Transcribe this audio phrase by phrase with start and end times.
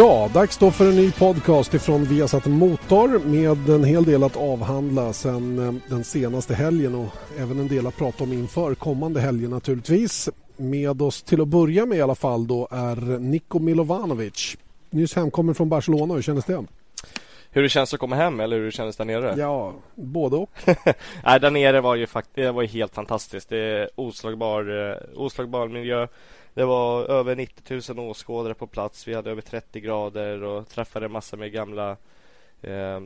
[0.00, 4.36] Ja, dags då för en ny podcast ifrån Viasat Motor med en hel del att
[4.36, 7.08] avhandla sen eh, den senaste helgen och
[7.38, 10.28] även en del att prata om inför kommande helger naturligtvis.
[10.56, 14.56] Med oss till att börja med i alla fall då är Niko Milovanovic.
[14.90, 16.64] Nyss hemkommen från Barcelona, hur kändes det?
[17.50, 19.34] Hur det känns att komma hem eller hur det kändes där nere?
[19.38, 20.50] Ja, både och.
[21.24, 23.48] Nej, där nere var ju faktiskt, det var ju helt fantastiskt.
[23.48, 26.06] Det är oslagbar, eh, oslagbar miljö.
[26.54, 29.08] Det var över 90 000 åskådare på plats.
[29.08, 31.96] Vi hade över 30 grader och träffade en massa med gamla
[32.62, 33.00] eh,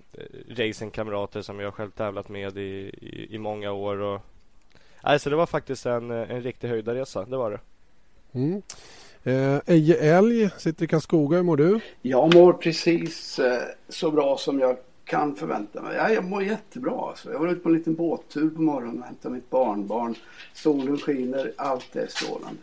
[0.48, 2.60] racingkamrater som jag själv tävlat med i,
[3.00, 3.96] i, i många år.
[3.96, 4.20] Och,
[5.00, 7.60] alltså det var faktiskt en, en riktig höjdarresa, det var det.
[8.32, 8.62] Mm.
[9.24, 11.80] Eh, Eje Älg sitter i Karlskoga, hur mår du?
[12.02, 15.96] Jag mår precis eh, så bra som jag kan förvänta mig.
[15.96, 17.08] Ja, jag mår jättebra.
[17.08, 17.32] Alltså.
[17.32, 20.14] Jag var ute på en liten båttur på morgonen och hämtade mitt barnbarn.
[20.54, 22.60] Solen skiner, allt är strålande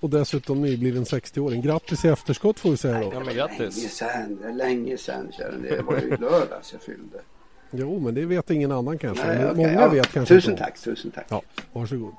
[0.00, 1.62] och dessutom nybliven 60-åring.
[1.62, 3.10] Grattis i efterskott får vi säga då.
[3.12, 3.58] Ja, men grattis.
[3.58, 5.52] Länge sen, länge sen kära.
[5.52, 7.18] Det var ju lördags jag fyllde.
[7.70, 9.26] Jo, men det vet ingen annan kanske.
[9.26, 9.56] Nej, okay.
[9.56, 10.64] Många ja, vet kanske Tusen inte.
[10.64, 11.26] tack, tusen tack.
[11.28, 12.14] Ja, varsågod.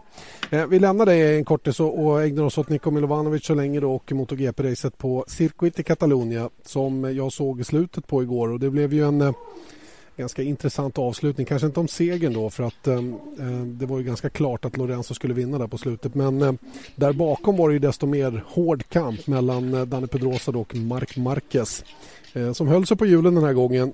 [0.52, 3.95] Eh, vi lämnar dig en kortis och ägnar oss åt Niko Milovanovic så länge då
[3.95, 8.94] och MotoGP-racet på Circuit i Catalonia som jag såg slutet på igår och det blev
[8.94, 9.34] ju en eh,
[10.18, 11.46] ganska intressant avslutning.
[11.46, 14.78] Kanske inte om segern då för att ehm, eh, det var ju ganska klart att
[14.78, 16.16] Lorenzo skulle vinna där på slutet.
[16.16, 16.54] Men eh,
[16.96, 21.18] där bakom var det ju desto mer hård kamp mellan eh, Danny Pedrosa och Mark
[21.18, 21.84] Marquez
[22.34, 23.94] eh, som höll sig på hjulen den här gången.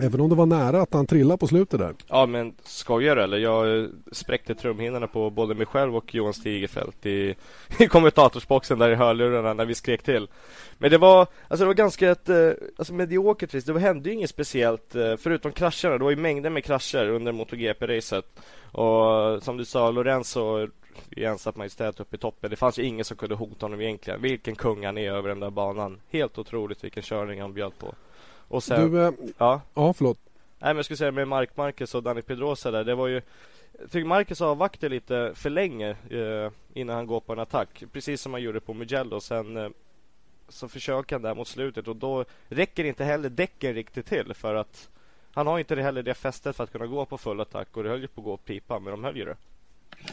[0.00, 1.94] Även om det var nära att han trillade på slutet där.
[2.08, 3.38] Ja men skojar du eller?
[3.38, 7.34] Jag eh, spräckte trumhinnorna på både mig själv och Johan Stigefelt i,
[7.78, 10.28] i kommentatorsboxen där i hörlurarna när vi skrek till.
[10.78, 13.72] Men det var, alltså det var ganska ett, eh, alltså mediokert race.
[13.72, 15.98] Det hände ju inget speciellt eh, förutom krascherna.
[15.98, 18.40] Det var ju mängder med krascher under MotoGP-racet.
[18.72, 20.68] Och som du sa, Lorenzo
[21.10, 22.50] i ensamt majestät uppe i toppen.
[22.50, 24.22] Det fanns ju ingen som kunde hota honom egentligen.
[24.22, 26.00] Vilken kung han är över den där banan.
[26.10, 27.94] Helt otroligt vilken körning han bjöd på.
[28.48, 29.60] Och sen, du, äh, ja.
[29.74, 30.18] ja, förlåt.
[30.58, 32.84] Nej, men jag skulle säga med Mark Marquez och Danny Pedrosa där.
[32.84, 33.22] Det var ju
[33.80, 37.84] jag tycker Marcus avvaktar lite för länge eh, innan han går på en attack.
[37.92, 39.20] Precis som han gjorde på Mugello.
[39.20, 39.68] Sen eh,
[40.48, 44.54] så försöker han där mot slutet och då räcker inte heller däcken riktigt till för
[44.54, 44.88] att
[45.32, 47.88] han har inte heller det fästet för att kunna gå på full attack och det
[47.88, 49.36] höll ju på att gå pipa men de höll ju det.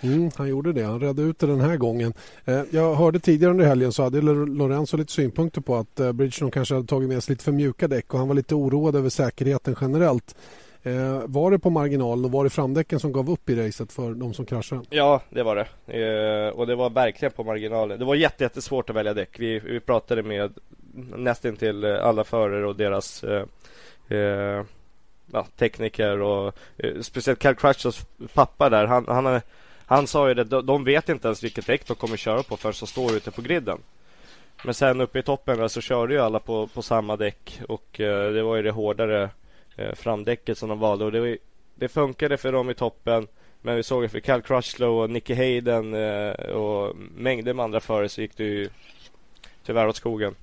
[0.01, 0.83] Mm, han gjorde det.
[0.83, 2.13] Han redde ut det den här gången.
[2.45, 6.51] Eh, jag hörde tidigare under helgen så hade Lorenzo lite synpunkter på att eh, Bridgestone
[6.51, 9.09] kanske hade tagit med sig lite för mjuka däck och han var lite oroad över
[9.09, 10.35] säkerheten generellt.
[10.83, 14.13] Eh, var det på marginalen och var det framdäcken som gav upp i racet för
[14.13, 14.81] de som kraschade?
[14.89, 15.67] Ja, det var det.
[16.00, 18.00] Eh, och det var verkligen på marginalen.
[18.00, 19.39] Det var jättesvårt att välja däck.
[19.39, 20.53] Vi, vi pratade med
[21.17, 23.45] nästan till alla förare och deras eh,
[24.17, 24.63] eh
[25.31, 28.85] ja, tekniker och eh, speciellt Cal Crutchers pappa där.
[28.85, 29.41] Han, han,
[29.85, 32.73] han sa ju det, de vet inte ens vilket däck de kommer köra på förrän
[32.79, 33.79] de står ute på griden.
[34.63, 37.99] Men sen uppe i toppen där så körde ju alla på, på samma däck och
[37.99, 39.29] eh, det var ju det hårdare
[39.75, 41.38] eh, framdäcket som de valde och det, var,
[41.75, 43.27] det funkade för dem i toppen.
[43.61, 47.79] Men vi såg att för Cal Crutchlow och Nicky Hayden eh, och mängder med andra
[47.79, 48.69] förare så gick det ju
[49.65, 50.35] tyvärr åt skogen.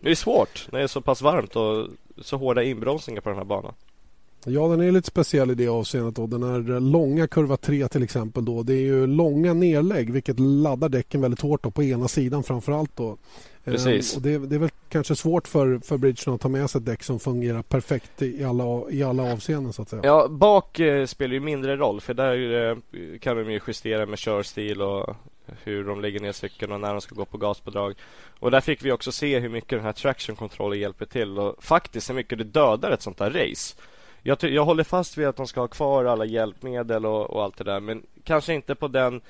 [0.00, 1.88] Det är svårt när det är så pass varmt och
[2.18, 3.74] så hårda inbromsningar på den här banan.
[4.46, 6.16] Ja, den är lite speciell i det avseendet.
[6.16, 6.26] Då.
[6.26, 8.44] Den här långa kurva 3 till exempel.
[8.44, 8.62] Då.
[8.62, 12.72] Det är ju långa nedlägg vilket laddar däcken väldigt hårt då, på ena sidan framför
[12.72, 12.96] allt.
[12.96, 13.16] Då.
[13.64, 14.14] Precis.
[14.14, 16.78] Ehm, och det, det, är väl kanske svårt för, för Bridgestone att ta med sig
[16.78, 20.02] ett däck som fungerar perfekt i alla, i alla avseenden så att säga.
[20.04, 22.76] Ja, bak eh, spelar ju mindre roll för där eh,
[23.18, 25.16] kan de ju justera med körstil och
[25.62, 27.94] hur de lägger ner cykeln och när de ska gå på gaspådrag.
[28.38, 31.64] Och där fick vi också se hur mycket den här traction controller hjälper till och
[31.64, 33.76] faktiskt hur mycket det dödar ett sånt här race.
[34.26, 37.56] Jag, jag håller fast vid att de ska ha kvar alla hjälpmedel och, och allt
[37.56, 39.20] det där men kanske inte på den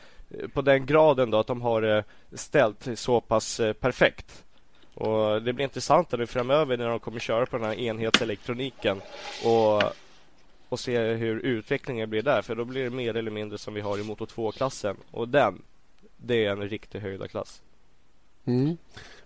[0.53, 4.44] på den graden då att de har det ställt så pass eh, perfekt.
[4.94, 9.00] Och Det blir intressant nu framöver när de kommer köra på den här enhetselektroniken
[9.44, 9.82] och,
[10.69, 12.43] och se hur utvecklingen blir där.
[12.43, 14.96] För då blir det mer eller mindre som vi har i Moto 2-klassen.
[15.11, 15.62] Och den,
[16.17, 17.62] det är en riktig höjdarklass.
[18.44, 18.76] Mm.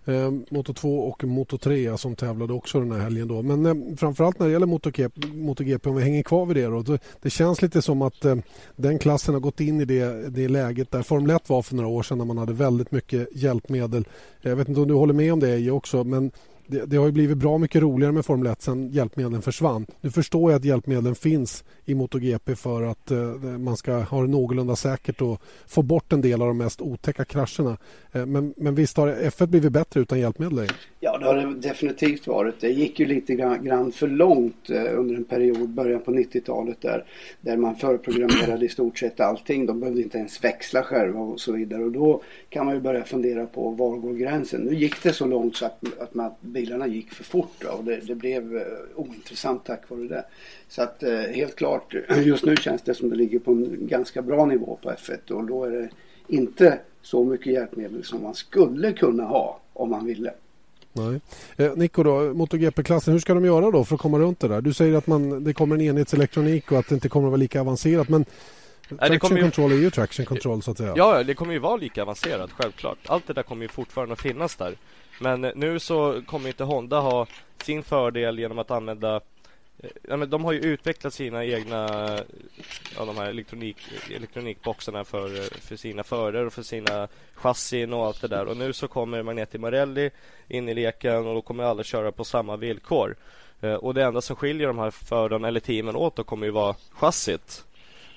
[0.09, 3.29] Eh, Moto 2 och Moto 3 som tävlade också den här helgen.
[3.29, 3.43] Då.
[3.43, 6.67] Men eh, framförallt när det gäller MotoGP, MotoGP om vi hänger kvar vid det.
[6.67, 8.37] Då, det, det känns lite som att eh,
[8.77, 11.89] den klassen har gått in i det, det läget där Formel 1 var för några
[11.89, 14.05] år sedan när man hade väldigt mycket hjälpmedel.
[14.41, 16.31] Jag vet inte om du håller med om det också men
[16.69, 19.87] det, det, har ju blivit bra mycket roligare med Formel 1 sen hjälpmedlen försvann.
[20.01, 23.19] Nu förstår jag att hjälpmedlen finns i MotoGP för att eh,
[23.59, 27.25] man ska ha det någorlunda säkert och få bort en del av de mest otäcka
[27.25, 27.77] krascherna.
[28.13, 30.69] Eh, men, men visst har F1 blivit bättre utan hjälpmedel?
[31.01, 32.61] Ja, det har det definitivt varit.
[32.61, 37.05] Det gick ju lite grann för långt eh, under en period, början på 90-talet där,
[37.41, 39.67] där man förprogrammerade i stort sett allting.
[39.67, 41.85] De behövde inte ens växla själva och så vidare.
[41.85, 44.61] Och då kan man ju börja fundera på var går gränsen?
[44.61, 47.69] Nu gick det så långt så att, att, man, att bilarna gick för fort då,
[47.69, 48.63] och det, det, blev eh,
[48.95, 50.25] ointressant tack vare det.
[50.69, 51.95] Så att eh, helt klart,
[52.25, 55.45] just nu känns det som det ligger på en ganska bra nivå på F1 och
[55.45, 55.89] då är det
[56.29, 60.33] inte så mycket hjälpmedel som man skulle kunna ha om man ville.
[60.99, 61.21] Nej.
[61.57, 64.61] Eh, Nico då, MotoGP-klassen, hur ska de göra då för att komma runt det där?
[64.61, 67.41] Du säger att man, det kommer en enhetselektronik och att det inte kommer att vara
[67.41, 68.25] lika avancerat men
[68.89, 69.43] Nej, traction ju...
[69.43, 70.93] control är ju traction control så att säga.
[70.97, 72.99] Ja, det kommer ju vara lika avancerat, självklart.
[73.07, 74.75] Allt det där kommer ju fortfarande att finnas där.
[75.21, 77.27] Men nu så kommer inte Honda ha
[77.63, 79.21] sin fördel genom att använda
[80.09, 81.89] Ja, men de har ju utvecklat sina egna
[82.97, 83.77] ja, de här elektronik,
[84.17, 88.47] elektronikboxarna för, för sina förare och för sina chassin och allt det där.
[88.47, 90.11] Och nu så kommer Magneti Marelli
[90.49, 93.17] in i leken och då kommer alla köra på samma villkor.
[93.61, 96.53] Eh, och det enda som skiljer de här förarna eller teamen åt då kommer ju
[96.53, 97.65] vara chassit.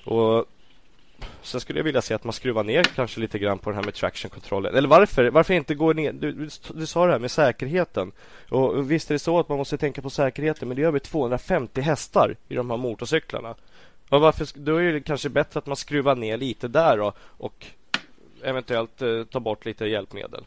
[0.04, 0.46] Och
[1.42, 3.84] Sen skulle jag vilja se att man skruvar ner kanske lite grann på den här
[3.84, 4.74] med traction controllen.
[4.74, 5.30] Eller varför?
[5.30, 6.12] Varför inte gå ner?
[6.12, 8.12] Du, du, du, sa det här med säkerheten.
[8.48, 10.98] Och visst är det så att man måste tänka på säkerheten, men det är över
[10.98, 13.54] 250 hästar i de här motorcyklarna.
[14.08, 17.66] Och varför, då är det kanske bättre att man skruvar ner lite där då, och
[18.42, 20.44] eventuellt eh, ta bort lite hjälpmedel.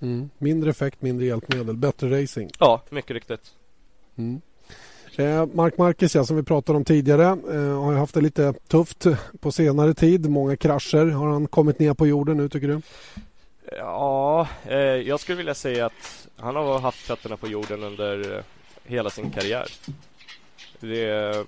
[0.00, 0.30] Mm.
[0.38, 2.50] Mindre effekt, mindre hjälpmedel, bättre racing.
[2.58, 3.54] Ja, mycket riktigt.
[4.16, 4.40] Mm.
[5.18, 9.06] Eh, Mark Marquez, ja, som vi pratade om tidigare, eh, har haft det lite tufft
[9.40, 10.30] på senare tid.
[10.30, 11.06] Många krascher.
[11.06, 12.80] Har han kommit ner på jorden nu, tycker du?
[13.76, 18.42] Ja, eh, jag skulle vilja säga att han har haft fötterna på jorden under
[18.84, 19.66] hela sin karriär.
[20.80, 21.46] Det,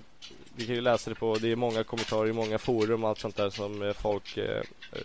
[0.55, 3.19] vi kan ju läsa det på, det är många kommentarer i många forum och allt
[3.19, 4.39] sånt där som folk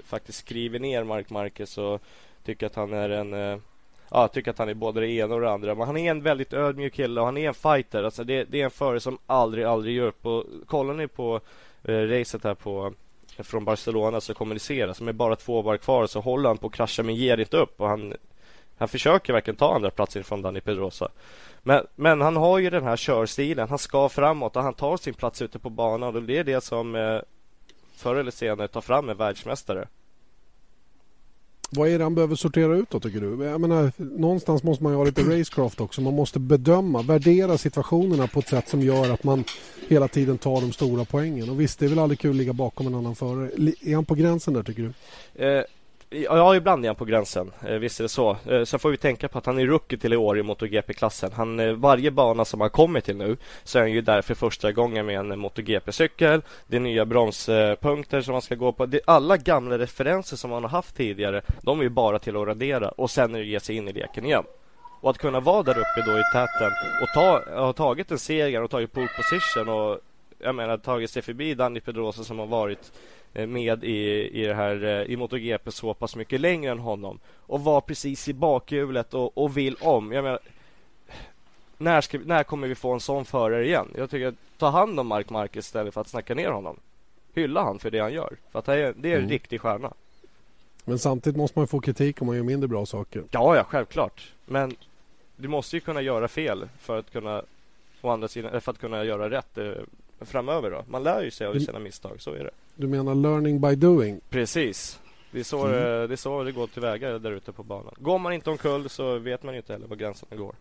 [0.05, 2.03] faktiskt skriver ner Mark Marquez och
[2.45, 3.61] tycker att han är en
[4.11, 5.75] ja, jag tycker att han är både det ena och det andra.
[5.75, 8.03] Men han är en väldigt ödmjuk kille och han är en fighter.
[8.03, 10.27] Alltså det, det är en förare som aldrig, aldrig ger upp.
[10.27, 11.41] Och kollar ni på
[11.85, 12.93] eh, racet här på
[13.39, 17.03] från Barcelona så kommuniceras med bara två var kvar så håller han på att krascha
[17.03, 18.15] men ger inte upp och han
[18.79, 21.09] han försöker verkligen ta andra platsen från Dani Pedrosa.
[21.63, 23.69] Men, men han har ju den här körstilen.
[23.69, 26.61] Han ska framåt och han tar sin plats ute på banan och det är det
[26.61, 27.21] som eh,
[27.97, 29.89] förr eller senare tar fram en världsmästare.
[31.71, 33.45] Vad är det han behöver sortera ut då tycker du?
[33.45, 36.01] Jag menar, någonstans måste man ju ha lite racecraft också.
[36.01, 39.45] Man måste bedöma, värdera situationerna på ett sätt som gör att man
[39.89, 41.51] hela tiden tar de stora poängen.
[41.51, 43.51] Och visst, det är väl aldrig kul att ligga bakom en annan förare.
[43.81, 44.93] Är han på gränsen där tycker du?
[45.45, 45.63] Eh,
[46.11, 47.53] Ja, ibland är han på gränsen.
[47.67, 48.37] Eh, visst är det så.
[48.51, 51.31] Eh, sen får vi tänka på att han är rookie till i år i MotoGP-klassen.
[51.33, 54.35] Han, eh, varje bana som han kommer till nu så är han ju där för
[54.35, 56.43] första gången med en MotoGP-cykel.
[56.67, 58.87] Det är nya bromspunkter som han ska gå på.
[58.87, 62.47] Det, alla gamla referenser som han har haft tidigare, de är ju bara till att
[62.47, 64.45] radera och sen är det ge sig in i leken igen.
[65.01, 66.73] Och att kunna vara där uppe då i täten
[67.03, 69.99] och ta, ha tagit en seger och tagit pole position och
[70.39, 72.93] jag menar tagit sig förbi Danny Pedrosa som har varit
[73.37, 77.65] med i, i det här eh, i MotoGP så pass mycket längre än honom och
[77.65, 80.13] var precis i bakhjulet och, och vill om.
[80.13, 80.39] Jag menar,
[81.79, 83.89] när, ska, när kommer vi få en sån förare igen?
[83.97, 86.77] Jag tycker att ta hand om Mark Marquez istället för att snacka ner honom.
[87.35, 88.37] Hylla han för det han gör.
[88.53, 89.31] För att det är, det är en mm.
[89.31, 89.93] riktig stjärna.
[90.85, 93.25] Men samtidigt måste man få kritik om man gör mindre bra saker.
[93.31, 94.33] Ja, ja, självklart.
[94.47, 94.77] Men
[95.37, 97.43] du måste ju kunna göra fel för att kunna
[98.07, 99.73] å andra sidan, för att kunna göra rätt eh,
[100.21, 100.85] framöver då.
[100.89, 101.67] Man lär ju sig av mm.
[101.67, 102.51] sina misstag, så är det.
[102.77, 104.21] Du menar learning by doing?
[104.31, 105.01] Precis.
[105.31, 106.09] Det är så, mm.
[106.09, 107.95] det, är så det går tillväga där ute på banan.
[107.99, 110.55] Går man inte omkull så vet man inte heller var gränserna går.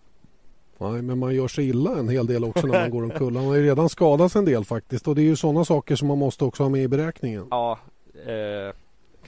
[0.77, 3.35] Nej, men man gör sig illa en hel del också när man går omkull.
[3.35, 6.07] Han har ju redan skadats en del faktiskt och det är ju sådana saker som
[6.07, 7.47] man måste också ha med i beräkningen.
[7.51, 7.79] Ja,
[8.25, 8.73] eh,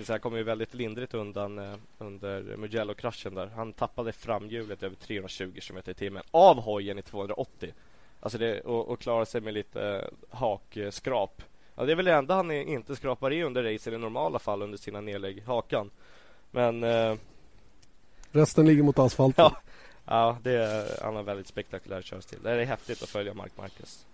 [0.07, 3.47] jag kommer ju väldigt lindrigt undan eh, under Mugello-kraschen där.
[3.47, 7.73] Han tappade framhjulet över 320 km i timmen av hojen i 280.
[8.19, 11.41] Alltså det, och, och klarade sig med lite eh, hakskrap.
[11.77, 14.61] Ja, det är väl det enda han inte skrapar i under racen i normala fall
[14.61, 15.89] under sina nedlägg, hakan.
[16.51, 16.83] Men...
[16.83, 17.15] Eh...
[18.31, 19.45] Resten ligger mot asfalten.
[19.45, 19.57] Ja,
[20.05, 22.39] ja det är, han har väldigt spektakulär körstil.
[22.43, 24.05] Det är häftigt att följa Mark Marquez.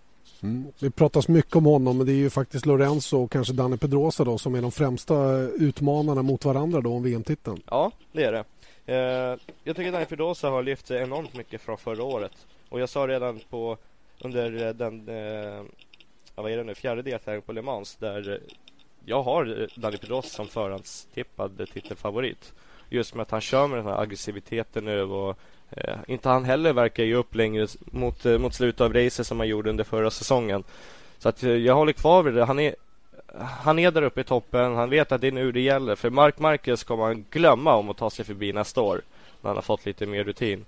[0.42, 0.66] Mm.
[0.78, 4.24] Det pratas mycket om honom men det är ju faktiskt Lorenzo och kanske Danny Pedrosa
[4.24, 7.62] då som är de främsta utmanarna mot varandra då om VM-titeln.
[7.70, 8.44] Ja, det är det.
[8.86, 12.46] Eh, jag tycker Danny Pedrosa har lyft sig enormt mycket från förra året.
[12.68, 13.76] Och jag sa redan på
[14.20, 15.62] under den eh,
[16.34, 18.38] vad är det nu, fjärde deltävlingen på Le Mans där eh,
[19.04, 22.52] jag har eh, Danny Pedrosa som förhandstippad eh, titelfavorit.
[22.88, 25.38] Just med att han kör med den här aggressiviteten nu och
[25.70, 29.38] eh, inte han heller verkar ge upp längre mot, eh, mot slutet av racet som
[29.38, 30.64] han gjorde under förra säsongen.
[31.18, 32.44] Så att eh, jag håller kvar vid det.
[32.44, 32.74] Han är,
[33.38, 34.74] han är där uppe i toppen.
[34.74, 35.94] Han vet att det är nu det gäller.
[35.94, 39.00] För Mark Marquez kommer han glömma om att ta sig förbi nästa år.
[39.40, 40.64] När han har fått lite mer rutin.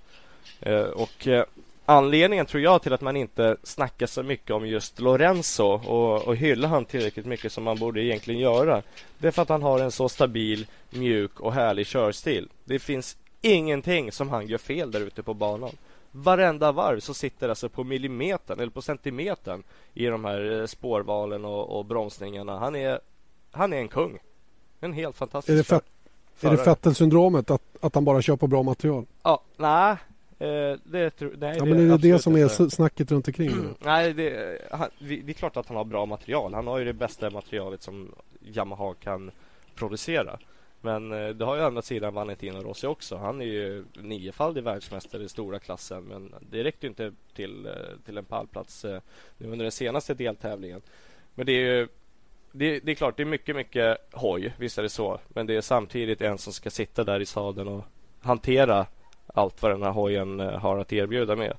[0.59, 1.45] Eh, och eh,
[1.89, 6.35] anledningen tror jag till att man inte snackar så mycket om just Lorenzo och, och
[6.35, 8.81] hyllar han tillräckligt mycket som man borde egentligen göra.
[9.17, 12.49] Det är för att han har en så stabil, mjuk och härlig körstil.
[12.63, 15.71] Det finns ingenting som han gör fel där ute på banan.
[16.11, 19.63] Varenda varv så sitter alltså på millimetern eller på centimetern
[19.93, 22.59] i de här eh, spårvalen och, och bromsningarna.
[22.59, 22.99] Han är,
[23.51, 24.17] han är en kung.
[24.79, 25.85] En helt fantastisk Är det, fett,
[26.41, 29.05] är det Fettel-syndromet att, att han bara kör på bra material?
[29.23, 29.95] Ja, nej.
[30.39, 33.51] Eh, det, nej, ja, men är det det som är snacket runt omkring?
[33.51, 36.53] Mm, nej, det, han, det är klart att han har bra material.
[36.53, 39.31] Han har ju det bästa materialet som Yamaha kan
[39.75, 40.39] producera.
[40.81, 43.17] Men eh, det har ju andra sidan Valentino Rossi också.
[43.17, 46.03] Han är ju niofaldig världsmästare i stora klassen.
[46.03, 47.71] Men det räckte inte till, eh,
[48.05, 48.85] till en pallplats
[49.37, 50.81] nu under den senaste deltävlingen.
[51.35, 51.87] Men det är ju
[52.51, 54.53] det, det, är klart, det är mycket, mycket hoj.
[54.57, 55.19] Visst är det så.
[55.27, 57.83] Men det är samtidigt en som ska sitta där i sadeln och
[58.19, 58.85] hantera
[59.33, 61.53] allt vad den här hojen eh, har att erbjuda med.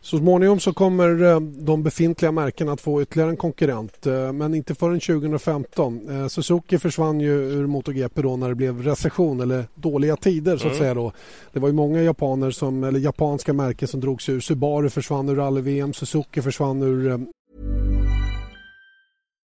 [0.00, 4.54] Så småningom så kommer eh, de befintliga märkena att få ytterligare en konkurrent eh, men
[4.54, 6.28] inte förrän 2015.
[6.30, 10.72] Suzuki försvann ju ur MotoGP då när det blev recession eller dåliga tider så att
[10.72, 10.78] mm.
[10.78, 11.12] säga då.
[11.52, 14.40] Det var ju många japaner som, eller japanska märken som drogs ur.
[14.40, 17.26] Subaru försvann ur rally-VM, Suzuki försvann ur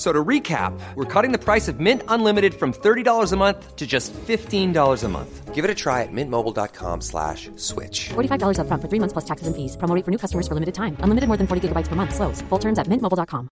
[0.00, 3.86] So to recap, we're cutting the price of Mint Unlimited from $30 a month to
[3.86, 5.54] just $15 a month.
[5.54, 8.08] Give it a try at mintmobile.com slash switch.
[8.08, 9.76] $45 up front for three months plus taxes and fees.
[9.76, 10.96] Promoting for new customers for limited time.
[11.00, 12.14] Unlimited more than 40 gigabytes per month.
[12.14, 12.40] Slows.
[12.48, 13.48] Full terms at mintmobile.com.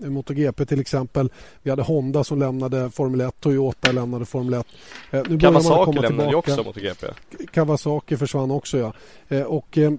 [0.00, 1.30] MotoGP till exempel.
[1.62, 3.40] Vi hade Honda som lämnade Formel 1.
[3.40, 4.66] Toyota lämnade Formel 1.
[5.10, 7.06] Eh, nu Kawasaki lämnade ju också MotoGP.
[7.52, 8.92] Kawasaki försvann också ja.
[9.28, 9.92] Eh, och Eh,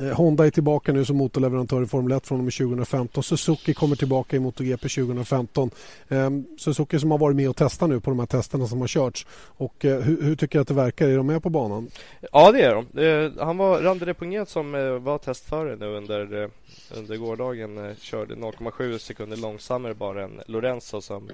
[0.00, 3.22] Eh, Honda är tillbaka nu som motorleverantör i Formel 1 från och med 2015.
[3.22, 5.70] Suzuki kommer tillbaka i MotoGP 2015.
[6.08, 8.88] Eh, Suzuki som har varit med och testat nu på de här testerna som har
[8.88, 9.26] körts.
[9.56, 11.08] Och, eh, hur, hur, tycker du att det verkar?
[11.08, 11.90] Är de med på banan?
[12.32, 12.98] Ja, det är de.
[13.04, 16.48] Eh, han var Randy Reponget som eh, var testförare nu under, eh,
[16.96, 17.90] under gårdagen.
[17.90, 21.30] Eh, körde 0,7 sekunder långsammare bara än Lorenzo som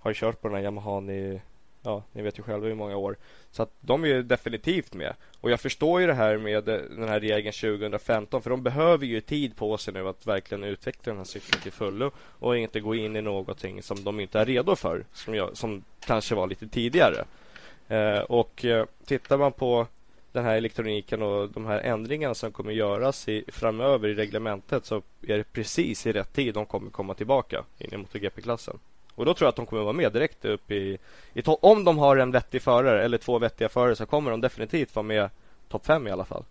[0.00, 1.40] har kört på den här Yamahan i
[1.86, 3.16] ja, ni vet ju själva hur många år.
[3.50, 5.14] Så att de är ju definitivt med.
[5.40, 9.06] Och jag förstår ju det här med eh, den här regeln 2015 för de behöver
[9.06, 12.80] ju tid på sig nu att verkligen utveckla den här cykeln till fullo och inte
[12.80, 16.46] gå in i någonting som de inte är redo för, som, jag, som kanske var
[16.46, 17.24] lite tidigare.
[17.88, 19.86] Eh, och eh, tittar man på
[20.32, 25.02] den här elektroniken och de här ändringarna som kommer göras i, framöver i reglementet så
[25.22, 28.78] är det precis i rätt tid de kommer komma tillbaka in i MotoGP-klassen.
[29.16, 30.98] Och då tror jag att de kommer vara med direkt upp i,
[31.34, 34.94] i Om de har en vettig förare eller två vettiga förare så kommer de definitivt
[34.94, 35.30] vara med
[35.68, 36.44] topp fem i alla fall.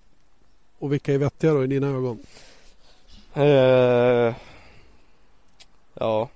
[0.79, 2.19] Och vilka är vettiga då i dina ögon?
[3.37, 4.33] Uh,
[5.93, 6.29] ja,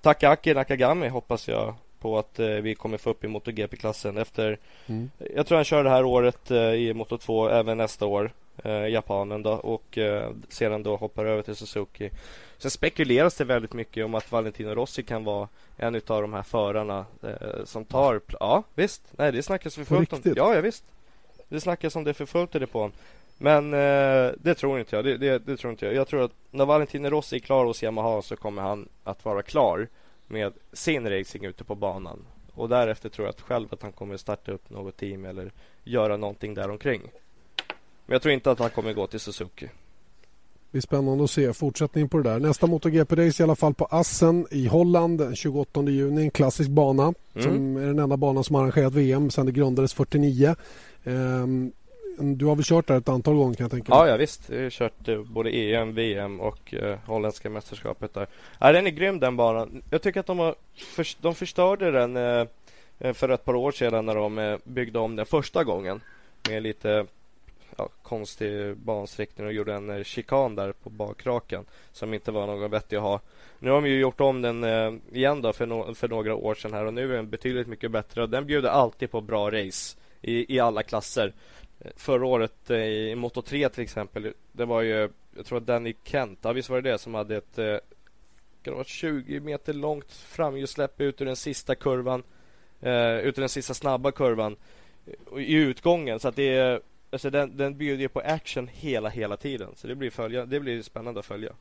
[0.00, 5.10] Takaaki Nakagami hoppas jag på att uh, vi kommer få upp i MotoGP-klassen efter mm.
[5.34, 8.32] Jag tror han kör det här året uh, i Moto2 även nästa år
[8.64, 12.10] eh, Japanen då och eh, sedan då hoppar över till Suzuki.
[12.58, 16.42] Sen spekuleras det väldigt mycket om att Valentino Rossi kan vara en av de här
[16.42, 18.20] förarna eh, som tar...
[18.40, 19.02] Ja, visst.
[19.10, 20.20] Nej, det snackas för fullt om...
[20.24, 20.84] Ja, ja, visst.
[21.48, 22.92] Det snackas om det för fullt i depån.
[23.38, 25.04] Men eh, det tror inte jag.
[25.04, 25.94] Det, det, det, tror inte jag.
[25.94, 29.42] Jag tror att när Valentino Rossi är klar hos Yamaha så kommer han att vara
[29.42, 29.88] klar
[30.26, 32.26] med sin racing ute på banan.
[32.54, 35.52] Och därefter tror jag att själv att han kommer starta upp något team eller
[35.84, 37.02] göra någonting däromkring.
[38.06, 39.68] Men jag tror inte att han kommer gå till Suzuki.
[40.72, 42.38] Det är spännande att se fortsättning på det där.
[42.38, 46.22] Nästa MotoGP-race i alla fall på Assen i Holland den 28 juni.
[46.22, 47.42] En klassisk bana mm.
[47.42, 50.54] som är den enda banan som arrangerat VM sedan det grundades 49.
[51.04, 51.72] Um,
[52.18, 53.98] ehm, du har väl kört där ett antal gånger kan jag tänka mig?
[53.98, 54.48] Ja, ja visst.
[54.48, 58.26] Jag har kört eh, både EM, VM och uh, holländska mästerskapet där.
[58.58, 59.82] Ja, den är grym den banan.
[59.90, 64.06] Jag tycker att de, har för, de förstörde den uh, för ett par år sedan
[64.06, 66.00] när de uh, byggde om den första gången.
[66.48, 67.06] Med lite
[67.76, 72.70] ja, konstig bansträckning och gjorde en eh, chikan där på bakraken som inte var någon
[72.70, 73.20] vettig att ha.
[73.58, 76.54] Nu har de ju gjort om den eh, igen då för, no för några år
[76.54, 79.50] sedan här och nu är den betydligt mycket bättre och den bjuder alltid på bra
[79.50, 81.32] race i, i alla klasser.
[81.80, 85.66] Eh, förra året eh, i Moto 3 till exempel, det var ju, jag tror att
[85.66, 87.76] Danny Kent, ja, visst var det det som hade ett eh,
[88.62, 92.22] det var 20 meter långt framhjulssläpp ut ur den sista kurvan,
[92.80, 94.56] eh, ut ur den sista snabba kurvan
[95.06, 96.20] eh, i utgången.
[96.20, 96.80] Så att det är
[97.12, 99.68] Alltså den, den bjuder ju på action hela, hela tiden.
[99.76, 101.52] Så det blir, följa, det blir spännande att följa.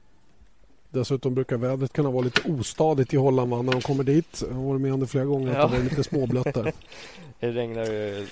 [0.90, 3.62] Dessutom brukar vädret kunna vara lite ostadigt i Holland va?
[3.62, 4.44] när de kommer dit.
[4.50, 5.60] Jag har varit med om det flera gånger Ja.
[5.66, 6.74] att det var lite småblött där.
[7.40, 8.28] Det regnar ju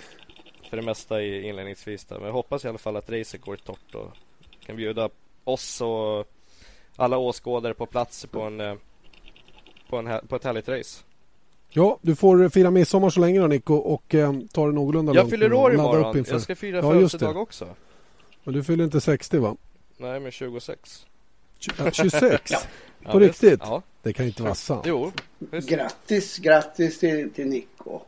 [0.69, 2.15] för det mesta i inledningsvis där.
[2.15, 4.11] Men jag hoppas i alla fall att racet går torrt och
[4.65, 5.09] kan bjuda
[5.43, 6.27] oss och
[6.95, 8.75] alla åskådare på plats på en eh,
[9.89, 11.03] på, en, på ett härligt race.
[11.71, 15.15] Ja, du får fira midsommar så länge då Nico och eh, ta det någorlunda Jag
[15.15, 16.17] lugnt fyller år imorgon.
[16.17, 16.33] inför.
[16.33, 17.67] Jag ska fira Ja, födelsedag också.
[18.43, 19.55] Men du fyller inte 60 va?
[19.97, 21.05] Nej, men 26.
[21.59, 22.51] Tj- ja, 26?
[22.51, 23.43] Ja, På visst.
[23.43, 23.59] riktigt?
[23.63, 23.81] Ja.
[24.01, 24.83] Det kan inte vara sant.
[24.87, 25.11] Jo.
[25.39, 25.69] visst.
[25.69, 27.89] Grattis, grattis till, till Nico.
[27.89, 28.05] Och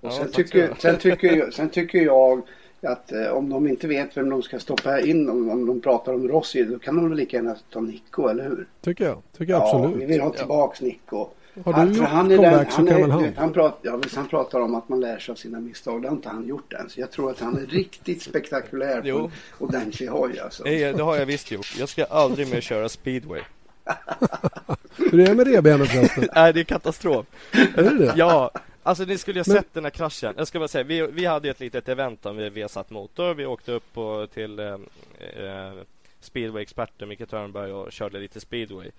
[0.00, 2.42] Ja, sen, tycker, sen, tycker jag, sen tycker jag
[2.82, 6.14] att eh, om de inte vet vem de ska stoppa in, om, om de pratar
[6.14, 8.66] om Rossi, då kan de väl lika gärna ta Nico, eller hur?
[8.80, 9.22] Tycker jag.
[9.38, 10.02] Tycker jag Ja, absolut.
[10.02, 11.28] vi vill ha tillbaks Nico.
[11.64, 13.32] Har Han- du gjort han är comeback så han, kan är, väl han.
[13.36, 16.02] han, pratar, ja, visst, han pratar om att man lär sig av sina misstag.
[16.02, 16.90] Det har inte han gjort än.
[16.90, 20.62] Så jag tror att han är riktigt spektakulär på en ordentlig hoj alltså.
[20.64, 21.74] Nej, det har jag visst gjort.
[21.78, 23.40] Jag ska aldrig mer köra speedway.
[24.96, 26.28] Hur är det med revbenen förresten?
[26.34, 27.26] Nej, det är katastrof.
[27.52, 28.12] är det det?
[28.16, 28.50] Ja,
[28.82, 30.34] alltså ni skulle ju ha Men- sett den här kraschen.
[30.38, 33.34] Jag ska bara säga, vi, vi hade ju ett litet event om vi satt motor.
[33.34, 35.72] Vi åkte upp på, till eh, eh,
[36.20, 38.90] speedway-experten Micke Törnberg och körde lite speedway.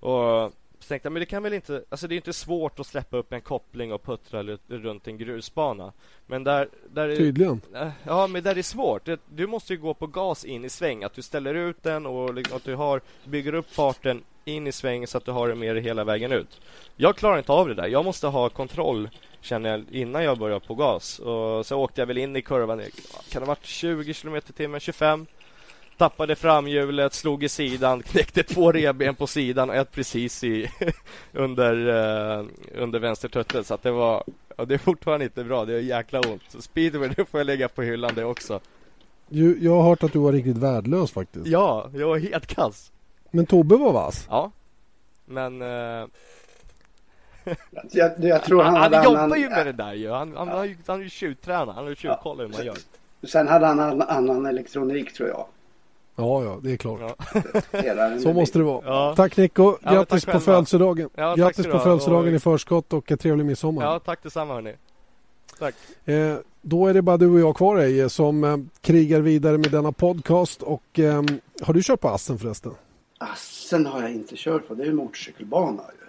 [0.00, 0.52] Och
[0.88, 3.40] jag, men det kan väl inte, alltså det är inte svårt att släppa upp en
[3.40, 5.92] koppling och puttra runt en grusbana.
[6.26, 7.60] Men där, där är, Tydligen.
[7.74, 9.08] Eh, Ja, men där är svårt.
[9.34, 11.04] Du måste ju gå på gas in i sväng.
[11.04, 15.06] Att du ställer ut den och att du har, bygger upp farten in i sväng
[15.06, 16.60] så att du har det med dig hela vägen ut.
[16.96, 17.86] Jag klarar inte av det där.
[17.86, 19.08] Jag måste ha kontroll
[19.40, 21.18] känner jag innan jag börjar på gas.
[21.18, 22.82] Och så åkte jag väl in i kurvan.
[23.28, 24.80] Kan det ha varit 20 km timmen?
[24.80, 25.26] 25?
[25.96, 30.70] Tappade framhjulet, slog i sidan, knäckte två revben på sidan och ett precis i
[31.32, 31.86] under,
[32.38, 33.64] eh, under vänster tuttel.
[33.64, 34.24] Så att det var
[34.56, 35.64] Ja, det är fortfarande inte bra.
[35.64, 36.42] Det är jäkla ont.
[36.48, 38.60] Så speedway, det får jag lägga på hyllan det också.
[39.28, 41.46] Du, jag har hört att du var riktigt värdelös faktiskt.
[41.46, 42.92] Ja, jag var helt kass.
[43.30, 44.26] Men Tobbe var vass.
[44.30, 44.50] Ja.
[45.24, 46.06] Men eh,
[47.92, 50.10] Jag, jag tror han, han, hade jobbar annan, ju med det där ju.
[50.10, 51.72] Han, han, har ju- han är ju tjuvtränare.
[51.74, 52.76] Han har ju tjuvkoll hur man gör.
[53.28, 55.46] Sen hade han annan, annan elektronik tror jag.
[56.16, 57.00] Ja, ja, det är klart.
[57.72, 58.18] Ja.
[58.22, 58.82] Så måste det vara.
[58.84, 59.14] Ja.
[59.16, 59.76] Tack Nico.
[59.82, 61.08] Grattis tack på födelsedagen.
[61.14, 63.82] Ja, Grattis på födelsedagen Och- i förskott och eh, trevlig midsommar.
[63.84, 64.74] ja, tack detsamma hörni.
[65.58, 65.74] Tack.
[66.04, 69.70] Eh, då är det bara du och jag kvar Eje som eh, krigar vidare med
[69.70, 70.62] denna podcast.
[70.62, 71.22] Och, eh,
[71.62, 72.72] har du kört på Assen förresten?
[73.18, 74.74] Assen har jag inte kört på.
[74.74, 76.06] Det är ju motorcykelbana ju.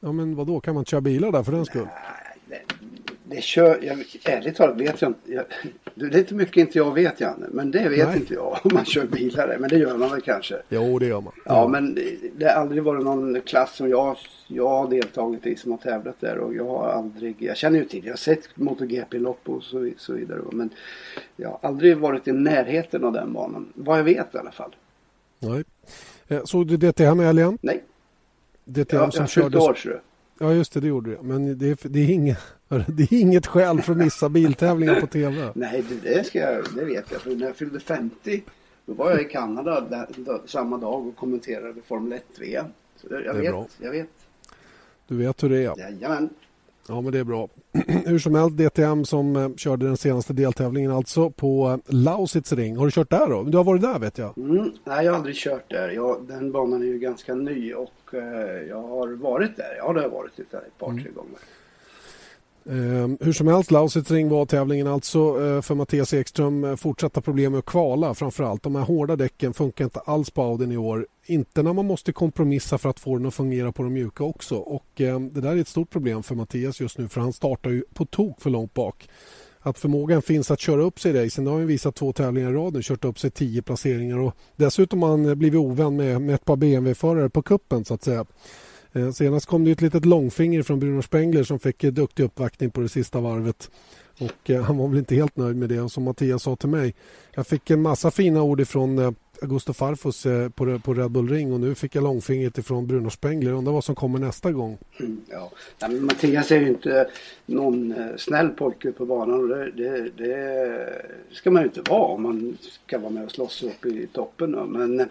[0.00, 1.88] Ja men vad då kan man inte köra bilar där för den skull?
[2.48, 2.62] Nej,
[3.34, 5.44] det, kör, jag, ärligt talat vet jag inte.
[5.94, 7.46] Jag, inte mycket inte jag vet Janne.
[7.50, 8.16] Men det vet Nej.
[8.16, 9.56] inte jag om man kör bilar.
[9.60, 10.62] Men det gör man väl kanske.
[10.68, 11.32] Jo det gör man.
[11.44, 14.16] Ja men det, det har aldrig varit någon klass som jag,
[14.46, 16.38] jag har deltagit i som har tävlat där.
[16.38, 20.12] Och jag har aldrig, jag känner ju till, jag har sett MotoGP-lopp och så, så
[20.12, 20.40] vidare.
[20.52, 20.70] Men
[21.36, 23.72] jag har aldrig varit i närheten av den banan.
[23.74, 24.76] Vad jag vet i alla fall.
[25.38, 25.64] Nej.
[26.28, 27.58] Eh, såg du DTM i helgen?
[27.62, 27.82] Nej,
[28.64, 29.62] DTM jag, som jag kördes...
[29.62, 30.00] år du.
[30.38, 31.22] Ja just det, det gjorde det.
[31.22, 32.38] Men det är, det är, inget,
[32.88, 35.52] det är inget skäl för att missa biltävlingar på TV.
[35.54, 37.20] Nej, det, det, ska jag, det vet jag.
[37.20, 38.42] För när jag fyllde 50
[38.86, 42.66] då var jag i Kanada där, där, samma dag och kommenterade Formel 1-VM.
[42.96, 43.66] Så det, jag Det vet, bra.
[43.80, 44.08] jag vet.
[45.08, 45.78] Du vet hur det är.
[45.78, 46.28] Jajamän.
[46.88, 47.48] Ja men det är bra.
[48.06, 52.76] Hur som helst DTM som eh, körde den senaste deltävlingen alltså på eh, Lausitz ring.
[52.76, 53.42] Har du kört där då?
[53.42, 54.38] Du har varit där vet jag.
[54.38, 55.90] Mm, nej, jag har aldrig kört där.
[55.90, 59.74] Jag, den banan är ju ganska ny och eh, jag har varit där.
[59.78, 61.02] Ja, det har jag varit där ett par, Mm.
[61.04, 61.38] tre gånger.
[62.66, 67.52] Eh, hur som helst, Lausitzring var tävlingen alltså eh, för Mattias Ekström eh, fortsatta problem
[67.52, 68.62] med att kvala framförallt.
[68.62, 71.06] De här hårda däcken funkar inte alls på Audin i år.
[71.26, 74.56] Inte när man måste kompromissa för att få den att fungera på de mjuka också.
[74.56, 77.70] Och eh, det där är ett stort problem för Mattias just nu för han startar
[77.70, 79.08] ju på tok för långt bak.
[79.60, 82.50] Att förmågan finns att köra upp sig i racen, det har han visat två tävlingar
[82.50, 86.20] i rad nu, kört upp sig tio placeringar och dessutom har han blivit ovän med,
[86.20, 88.26] med ett par BMW-förare på kuppen så att säga.
[88.92, 92.70] Eh, senast kom det ett litet långfinger från Bruno Spengler som fick eh, duktig uppvaktning
[92.70, 93.70] på det sista varvet.
[94.18, 95.80] Och eh, han var väl inte helt nöjd med det.
[95.80, 96.94] Och som Mattias sa till mig,
[97.34, 101.60] jag fick en massa fina ord ifrån Augusto Farfus på, på Red Bull Ring och
[101.60, 103.52] nu fick jag långfingret ifrån Bruno Spengler.
[103.52, 104.78] Undrar vad som kommer nästa gång.
[105.00, 105.50] Mm, ja.
[105.78, 107.08] Ja, men Mattias är ju inte
[107.46, 111.02] någon snäll pojke på banan och det, det, det
[111.32, 114.50] ska man ju inte vara om man ska vara med och slåss upp i toppen.
[114.50, 115.08] Men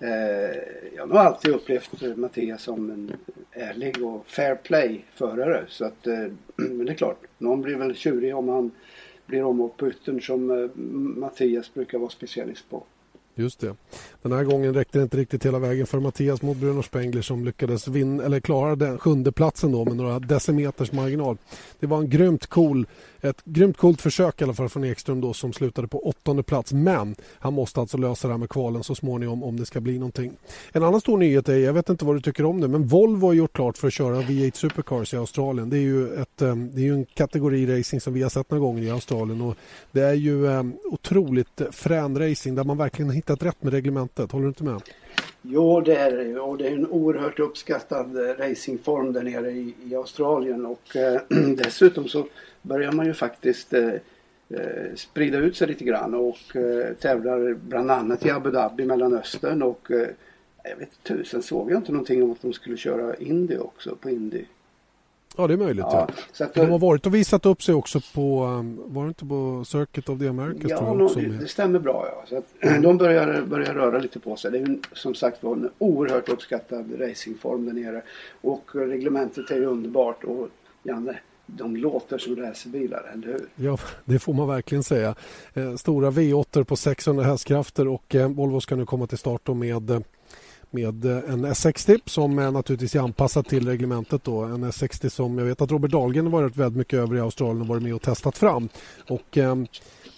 [0.00, 0.58] Eh,
[0.96, 3.12] jag har nog alltid upplevt eh, Mattias som en
[3.52, 5.64] ärlig och fair play-förare.
[5.68, 8.70] Så att, eh, men det är klart, någon blir väl tjurig om han
[9.26, 10.70] blir omåt på yttern som eh,
[11.20, 12.84] Mattias brukar vara specialist på.
[13.34, 13.76] Just det.
[14.22, 17.44] Den här gången räckte det inte riktigt hela vägen för Mattias mot Bruno Spengler som
[17.44, 21.36] lyckades vinna, eller klara den sjunde platsen då med några decimeters marginal.
[21.80, 22.86] Det var en grymt cool,
[23.22, 26.72] ett grymt coolt försök i alla fall från Ekström då som slutade på åttonde plats.
[26.72, 29.98] Men han måste alltså lösa det här med kvalen så småningom om det ska bli
[29.98, 30.32] någonting.
[30.72, 33.26] En annan stor nyhet är, jag vet inte vad du tycker om det, men Volvo
[33.26, 35.70] har gjort klart för att köra V8 Supercars i Australien.
[35.70, 38.50] Det är ju, ett, eh, det är ju en kategori racing som vi har sett
[38.50, 39.56] några gånger i Australien och
[39.92, 44.32] det är ju eh, otroligt frän racing där man verkligen hittat rätt med reglementet.
[44.32, 44.82] Håller du inte med?
[45.42, 49.94] Jo, det är det och det är en oerhört uppskattad racingform där nere i, i
[49.94, 51.20] Australien och eh,
[51.56, 52.26] dessutom så
[52.62, 53.94] börjar man ju faktiskt eh,
[54.48, 59.62] eh, sprida ut sig lite grann och eh, tävlar bland annat i Abu Dhabi, Mellanöstern
[59.62, 59.90] och
[60.64, 64.10] jag vet tusen såg jag inte någonting om att de skulle köra Indy också på
[64.10, 64.44] Indy.
[65.36, 65.84] Ja, det är möjligt.
[65.88, 66.08] Ja.
[66.08, 69.08] Ja, så att, De har varit och visat upp sig också på, um, var det
[69.08, 70.70] inte på Circuit of the Americas?
[70.70, 72.08] Ja, tror jag också, det, det stämmer bra.
[72.12, 72.24] Ja.
[72.26, 74.50] Så att, de börjar, börjar röra lite på sig.
[74.50, 78.02] Det är som sagt var en oerhört uppskattad racingform där nere.
[78.40, 80.24] Och reglementet är ju underbart.
[80.24, 80.48] Och
[80.82, 81.18] Janne,
[81.56, 83.66] de låter som racerbilar, eller hur?
[83.66, 85.14] Ja, det får man verkligen säga.
[85.54, 89.90] Eh, stora V8 på 600 hästkrafter och eh, Volvo ska nu komma till start med
[89.90, 90.00] eh,
[90.70, 94.24] med en S60 som är naturligtvis är anpassad till reglementet.
[94.24, 94.40] Då.
[94.40, 97.60] En S60 som jag vet att Robert Dahlgren har varit väldigt mycket över i Australien
[97.60, 98.68] och varit med och testat fram.
[99.08, 99.56] Och, eh,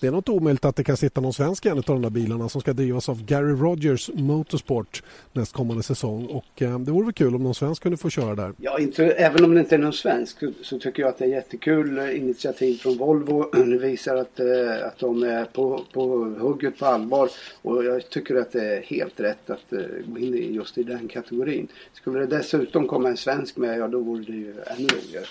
[0.02, 2.10] det är något omöjligt att det kan sitta någon svensk i en av de där
[2.10, 6.26] bilarna som ska drivas av Gary Rogers Motorsport nästkommande säsong.
[6.26, 8.52] Och, eh, det vore väl kul om någon svensk kunde få köra där.
[8.56, 11.28] Ja, inte, även om det inte är någon svensk så tycker jag att det är
[11.28, 13.50] jättekul eh, initiativ från Volvo.
[13.72, 16.06] Det visar att, eh, att de är på, på
[16.38, 17.28] hugget på allvar.
[17.62, 21.08] Och jag tycker att det är helt rätt att eh, gå in just i den
[21.08, 21.68] kategorin.
[21.92, 25.26] Skulle det dessutom komma en svensk med, ja då vore det ju ännu roligare.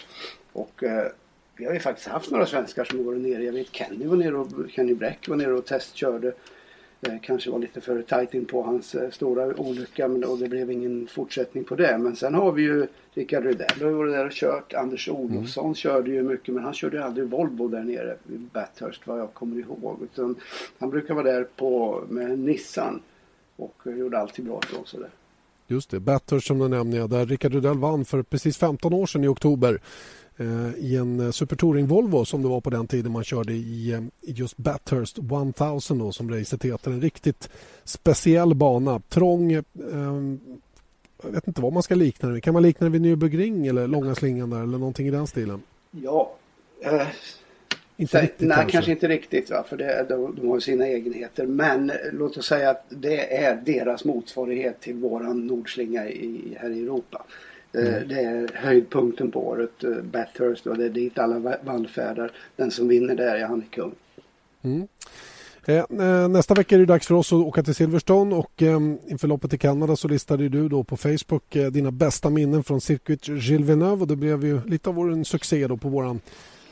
[0.54, 1.08] Och eh,
[1.62, 3.44] vi har ju faktiskt haft några svenskar som varit nere.
[3.44, 6.34] Jag vet Kenny var nere och Kenny Bräck var nere och testkörde.
[7.02, 10.48] Eh, kanske var lite för tajt in på hans eh, stora olycka men, och det
[10.48, 11.98] blev ingen fortsättning på det.
[11.98, 14.74] Men sen har vi ju Rickard Rydell har varit där och kört.
[14.74, 19.08] Anders Olofsson körde ju mycket men han körde ju aldrig Volvo där nere i Bathurst
[19.08, 19.98] vad jag kommer ihåg.
[20.04, 20.36] Utan
[20.80, 23.02] han brukar vara där på, med Nissan
[23.56, 25.10] och gjorde alltid bra ifrån sig där.
[25.68, 29.24] Just det, Bathurst som du nämnde, där Rickard Rydell vann för precis 15 år sedan
[29.24, 29.82] i oktober
[30.78, 33.92] i en eh, Super Touring Volvo som det var på den tiden man körde i,
[33.92, 36.92] eh, i just Bathurst 1000 då, som racet heter.
[36.92, 37.50] En riktigt
[37.84, 39.52] speciell bana, trång.
[39.52, 39.62] Eh,
[41.24, 42.42] jag vet inte vad man ska likna den.
[42.42, 45.62] Kan man likna den vid Nürburgring eller långa slingan där eller någonting i den stilen?
[45.92, 46.34] Ja,
[46.84, 47.08] eh,
[47.98, 48.72] Inte Säg- riktigt nej, kanske.
[48.72, 48.92] kanske.
[48.92, 49.50] inte riktigt.
[49.50, 49.64] Va?
[49.70, 51.46] För det, de, de har sina egenheter.
[51.46, 56.70] Men eh, låt oss säga att det är deras motsvarighet till våran nordslinga i, här
[56.70, 57.26] i Europa.
[57.74, 58.08] Eh, Mm.
[58.08, 62.32] Det är höjdpunkten på året, eh, Bathurst och det är dit alla va- vallfärdar.
[62.56, 63.96] Den som vinner där, ja han är kung.
[65.66, 68.80] Eh, eh, nästa vecka är det dags för oss att åka till Silverstone och eh,
[69.08, 72.82] inför loppet i Kanada så listade du då på Facebook eh, dina bästa minnen från
[72.82, 76.20] Circuit Gilles Villeneuve och det blev ju lite av vår en succé då på våran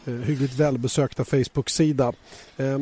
[0.09, 2.13] Eh, hyggligt välbesökta Facebook-sida.
[2.57, 2.79] Eh,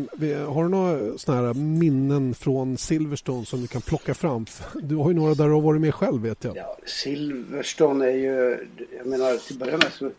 [0.53, 4.45] har du några såna här minnen från Silverstone som du kan plocka fram?
[4.81, 6.57] Du har ju några där du har varit med själv vet jag.
[6.57, 10.11] Ja, Silverstone är ju, jag menar till att börja med så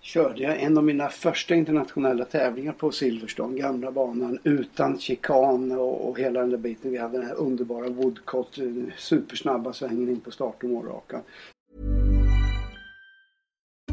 [0.00, 6.08] körde jag en av mina första internationella tävlingar på Silverstone, gamla banan utan chikan och,
[6.08, 6.90] och hela den där biten.
[6.90, 8.64] Vi hade den här underbara Woodcott, eh,
[8.98, 11.20] supersnabba svängen in på start och målrakan.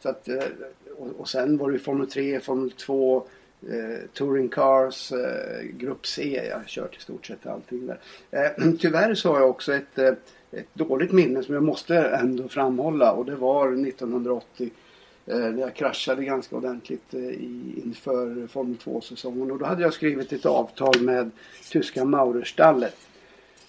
[0.00, 0.44] Så att, eh,
[0.96, 3.26] och, och sen var det Formel 3, Formel 2,
[3.62, 6.42] eh, Touring Cars, eh, Grupp C.
[6.48, 7.98] Jag har kört i stort sett allting där.
[8.30, 10.12] Eh, tyvärr så har jag också ett, eh,
[10.50, 14.70] ett dåligt minne som jag måste ändå framhålla och det var 1980
[15.26, 20.32] eh, när jag kraschade ganska ordentligt i, inför Formel 2-säsongen och då hade jag skrivit
[20.32, 21.30] ett avtal med
[21.70, 23.05] tyska Maurerstallet.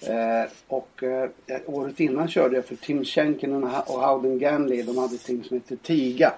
[0.02, 1.30] Eh, och eh,
[1.66, 4.84] året innan körde jag för Tim Schenken och Howden Ganley.
[4.84, 6.34] De hade ett team som hette Tiga.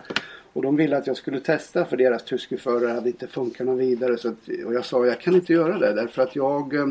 [0.54, 3.80] Och de ville att jag skulle testa för deras tyske förare hade inte funkat något
[3.80, 4.18] vidare.
[4.18, 6.88] Så att, och jag sa jag kan inte göra det därför att jag, eh,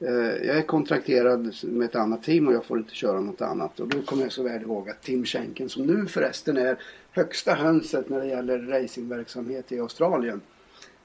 [0.00, 3.80] eh, jag är kontrakterad med ett annat team och jag får inte köra något annat.
[3.80, 6.76] Och då kommer jag så väl ihåg att Tim Schenken som nu förresten är
[7.10, 10.40] högsta hönset när det gäller racingverksamhet i Australien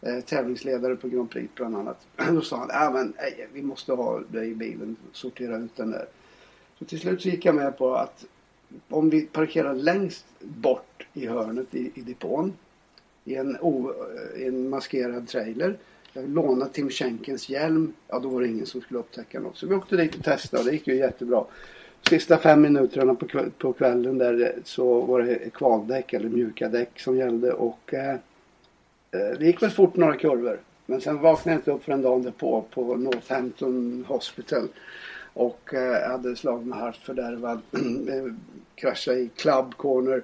[0.02, 2.08] eh, tävlingsledare på Grand Prix bland annat.
[2.32, 5.92] Då sa han, ja men nej, vi måste ha dig i bilen, sortera ut den
[5.92, 6.06] där.
[6.80, 8.26] Så till slut så gick jag med på att
[8.90, 12.54] om vi parkerar längst bort i hörnet i, i depån
[13.26, 13.92] i en, o,
[14.36, 15.78] eh, i en maskerad trailer.
[16.14, 17.94] Jag lånade Tim Schenkens hjälm.
[18.08, 19.58] Ja, då var det ingen som skulle upptäcka något.
[19.58, 21.46] Så vi åkte dit och testade och det gick ju jättebra.
[22.10, 26.70] Sista fem minuterna på, kväll, på kvällen där eh, så var det kvaldäck eller mjuka
[26.70, 28.16] däck som gällde och eh,
[29.12, 30.60] Eh, det gick väl fort några kurvor.
[30.86, 34.68] Men sen vaknade jag inte upp förrän dagen därpå på Northampton Hospital.
[35.34, 37.62] Och eh, hade slagit mig halvt fördärvad.
[38.10, 38.34] Eh,
[38.76, 40.24] kraschade i Club Corner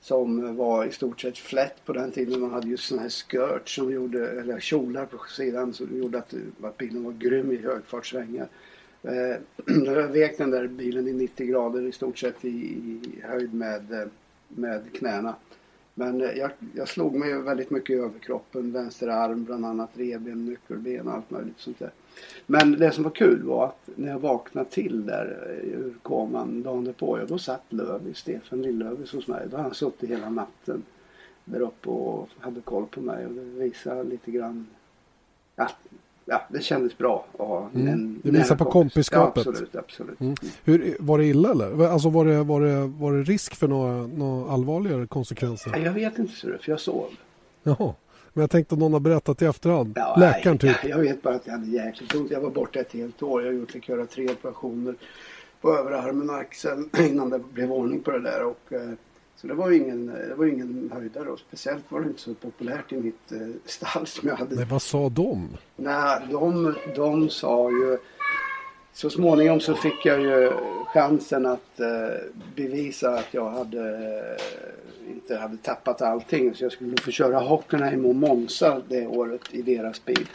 [0.00, 2.40] som var i stort sett flätt på den tiden.
[2.40, 6.32] Man hade ju sådana här skirt som gjorde, eller kjolar på sidan som gjorde att,
[6.32, 8.48] eh, att bilen var grym i högfartssvängar.
[9.02, 9.36] Eh,
[9.84, 14.10] jag vek den där bilen i 90 grader i stort sett i, i höjd med,
[14.48, 15.34] med knäna.
[15.94, 20.44] Men eh, jag, jag slog mig väldigt mycket i överkroppen, vänster arm bland annat, revben,
[20.44, 21.90] nyckelben och allt möjligt sånt där.
[22.46, 26.62] Men det som var kul var att när jag vaknade till där eh, ur koman
[26.62, 29.46] dagen därpå, ja, då satt Lövis, Stefan Lillövis hos mig.
[29.50, 30.82] Då hade han suttit hela natten
[31.44, 34.66] där uppe och hade koll på mig och det visade lite grann
[35.56, 35.76] att
[36.30, 37.88] ja, det kändes bra att ha Mm.
[37.88, 38.72] en Det visar på kompis.
[38.94, 39.44] kompiskapet.
[39.44, 40.20] Ja, absolut, absolut.
[40.20, 40.34] Mm.
[40.64, 41.86] Hur, var det illa eller?
[41.88, 45.76] Alltså var det, var det, var det risk för några, några allvarligare konsekvenser?
[45.84, 47.06] Jag vet inte för jag sov.
[47.62, 47.94] Jaha.
[48.32, 49.92] Men jag tänkte om någon har berättat i efterhand.
[49.96, 50.90] Ja, Läkaren nej, typ.
[50.90, 52.30] Jag vet bara att jag hade jäkligt ont.
[52.30, 53.42] Jag var borta ett helt år.
[53.42, 54.94] Jag har gjort, göra tre operationer
[55.60, 58.44] på överarmen och axeln innan det blev ordning på det där.
[58.44, 58.90] Och, eh,
[59.40, 62.34] så det var ju ingen, det var ingen höjdare och speciellt var det inte så
[62.34, 64.54] populärt i mitt eh, stall som jag hade.
[64.54, 65.56] Nej, vad sa de?
[65.76, 67.98] Nej, de, de sa ju...
[68.92, 70.52] Så småningom så fick jag ju
[70.86, 71.86] chansen att eh,
[72.56, 76.54] bevisa att jag hade, eh, inte hade tappat allting.
[76.54, 80.28] Så jag skulle få köra Hockenheim och Monza det året i deras bil.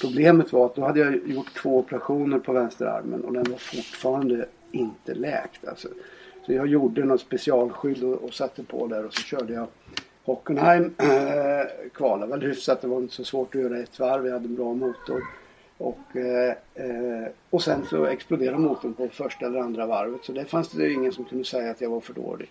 [0.00, 4.46] Problemet var att då hade jag gjort två operationer på vänsterarmen och den var fortfarande
[4.70, 5.68] inte läkt.
[5.68, 5.88] Alltså.
[6.46, 9.66] Så jag gjorde något specialskydd och, och satte på där och så körde jag
[10.24, 10.94] Hockenheim.
[10.98, 12.80] Eh, kvalade väl hyfsat.
[12.80, 14.26] Det var inte så svårt att göra ett varv.
[14.26, 15.22] Jag hade en bra motor.
[15.78, 20.24] Och, eh, eh och sen så exploderade motorn på första eller andra varvet.
[20.24, 22.50] Så det fanns det ingen som kunde säga att jag var för dålig.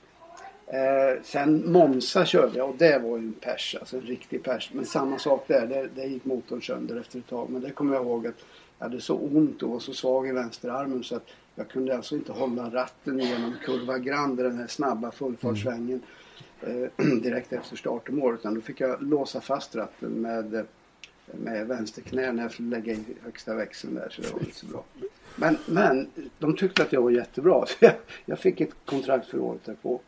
[0.67, 4.71] Eh, sen Monza körde jag och det var ju en pers, alltså en riktig pers.
[4.73, 7.49] Men samma sak där, där, där gick motorn sönder efter ett tag.
[7.49, 8.45] Men det kommer jag ihåg att
[8.81, 12.15] jag hade så ont och var så svag i vänsterarmen så att jag kunde alltså
[12.15, 16.01] inte hålla ratten genom kurva Grande, den här snabba fullfartssvängen
[16.61, 18.33] eh, direkt efter start och mål.
[18.33, 20.65] Utan då fick jag låsa fast ratten med,
[21.25, 24.09] med vänsterknä när jag skulle lägga i högsta växeln där.
[24.09, 24.83] Så det var inte så bra.
[25.35, 26.07] Men, men
[26.39, 27.65] de tyckte att jag var jättebra.
[27.65, 27.93] Så jag,
[28.25, 30.01] jag fick ett kontrakt för året därpå.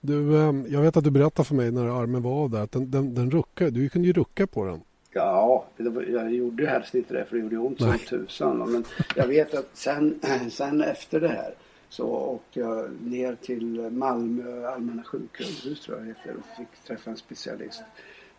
[0.00, 2.90] Du, eh, jag vet att du berättade för mig när armen var där att den,
[2.90, 3.70] den, den ruckade.
[3.70, 4.80] Du kunde ju rucka på den.
[5.12, 7.98] Ja, var, jag gjorde helst inte det för det gjorde ont som Nej.
[7.98, 8.58] tusan.
[8.72, 8.84] Men
[9.16, 10.20] jag vet att sen,
[10.50, 11.54] sen efter det här
[11.88, 17.16] så åkte jag ner till Malmö allmänna sjukhus tror jag heter och fick träffa en
[17.16, 17.82] specialist.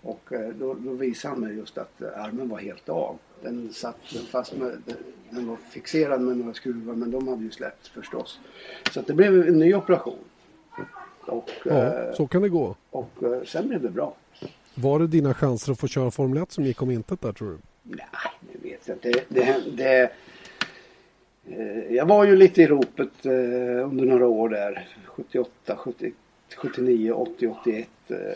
[0.01, 3.17] Och eh, då, då visade han mig just att eh, armen var helt av.
[3.43, 3.97] Den satt
[4.31, 4.77] fast med,
[5.29, 8.39] den var fixerad med några skruvar men de hade ju släppt förstås.
[8.91, 10.17] Så det blev en ny operation.
[11.25, 12.75] Och, Ja, eh, så kan det gå.
[12.89, 13.09] och
[13.45, 14.15] sen blev det bra.
[14.81, 17.49] Var det dina chanser att få köra Formel 1 som gick om intet där tror
[17.49, 17.57] du?
[17.83, 17.99] Nej,
[18.41, 19.09] det vet jag inte.
[19.09, 20.11] Det, det, det,
[21.57, 23.31] eh, jag var ju lite i ropet eh,
[23.89, 24.87] under några år där.
[25.05, 26.11] 78, 70,
[26.57, 27.87] 79, 80, 81.
[28.07, 28.35] skulle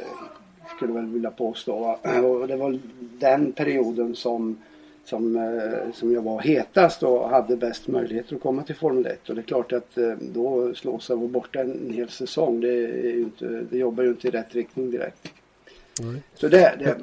[0.75, 1.97] skulle väl vilja påstå.
[2.23, 2.79] Och det var
[3.19, 4.57] den perioden som,
[5.05, 9.29] som, eh, som jag var hetast och hade bäst möjligheter att komma till Formel 1.
[9.29, 12.61] Och det är klart att då slås jag borta en hel säsong.
[12.61, 15.31] Det, är ju inte, det jobbar ju inte i rätt riktning direkt.
[16.01, 16.21] Mm.
[16.33, 16.97] Så det, det,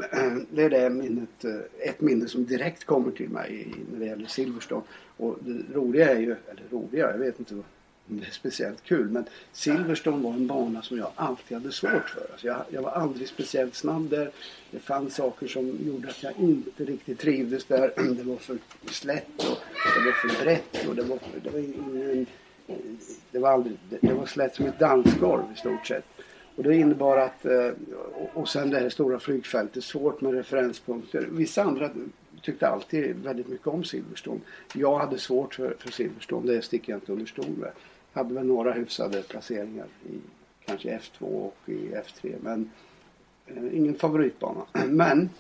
[0.51, 4.27] det är det minnet, eh, ett minne som direkt kommer till mig när det gäller
[4.27, 4.83] Silverstone.
[5.17, 7.65] Och det roliga är ju, eller roliga, jag vet inte om
[8.07, 12.27] det är speciellt kul, men Silverstone var en bana som jag alltid hade svårt för.
[12.33, 14.31] Alltså jag, jag var aldrig speciellt snabb där.
[14.71, 17.93] Det fanns saker som gjorde att jag inte riktigt trivdes där.
[18.17, 18.59] Det var för
[18.91, 19.59] slätt och
[19.95, 22.27] det var för brett och det var, det var ingen
[23.31, 26.05] det var, aldrig, det, det var slätt som ett dansgolv i stort sett.
[26.57, 27.47] Och det innebar att,
[28.15, 31.29] och, och sen det här stora flygfältet, svårt med referenspunkter.
[31.31, 31.91] Vissa andra
[32.43, 34.41] tyckte alltid väldigt mycket om Silverstone.
[34.75, 37.71] Jag hade svårt för, för Silverstone, det sticker jag inte under stol med.
[38.13, 40.19] Hade väl några hyfsade placeringar i
[40.65, 42.71] kanske F2 och i F3 men
[43.47, 44.61] eh, ingen favoritbana.
[44.89, 45.31] Men,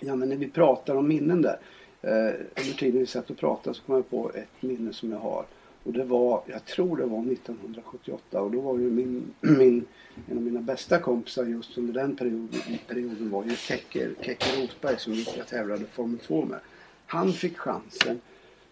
[0.00, 1.58] ja men när vi pratar om minnen där.
[2.02, 5.18] Eh, under tiden vi satt och pratade så kom jag på ett minne som jag
[5.18, 5.44] har.
[5.84, 9.86] Och det var, jag tror det var 1978 och då var ju min, min
[10.28, 14.98] en av mina bästa kompisar just under den perioden, perioden var ju Kecker, Kecker Rosberg
[14.98, 16.58] som jag tävlade Formel 2 med.
[17.06, 18.20] Han fick chansen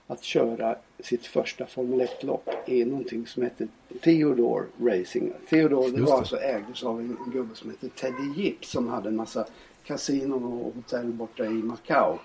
[0.07, 3.69] att köra sitt första Formel 1-lopp i någonting som hette
[4.03, 5.33] Theodore Racing.
[5.51, 9.09] Theodore det var alltså ägdes av en, en gubbe som hette Teddy Yip som hade
[9.09, 9.47] en massa
[9.85, 12.19] kasinon och hotell borta i Macao.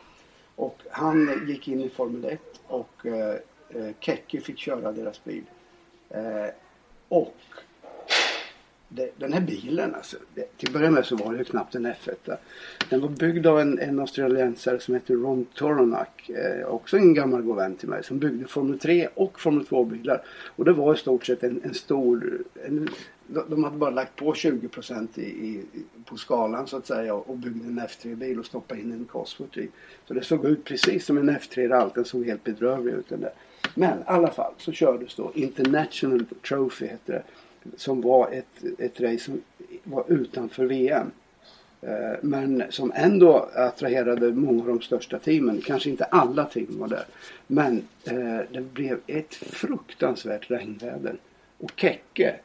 [0.55, 3.35] Och han gick in i Formel 1 och eh,
[3.75, 5.43] eh, fick köra deras bil.
[6.09, 6.49] Eh,
[7.07, 7.35] och
[8.95, 11.75] det, den här bilen alltså, det, till att börja med så var det ju knappt
[11.75, 12.37] en F1.
[12.89, 16.29] Den var byggd av en, en australiensare som heter Ron Toronak.
[16.29, 19.83] Eh, också en gammal god vän till mig som byggde Formel 3 och Formel 2
[19.83, 20.21] bilar.
[20.55, 22.89] Och det var i stort sett en, en stor, en,
[23.27, 25.63] de hade bara lagt på 20 procent i, i,
[26.05, 29.69] på skalan så att säga och byggde en F3-bil och stoppade in en Cosworth i.
[30.07, 31.95] Så det såg ut precis som en F3 allt.
[31.95, 33.33] Den såg helt bedrövlig ut den där.
[33.75, 37.23] Men i alla fall så kördes då International Trophy hette det
[37.77, 39.41] som var ett, ett race som
[39.83, 41.11] var utanför VM.
[41.81, 45.61] Eh, men som ändå attraherade många av de största teamen.
[45.61, 47.05] Kanske inte alla team var där.
[47.47, 51.15] Men eh, det blev ett fruktansvärt regnväder.
[51.57, 52.35] Och Kekke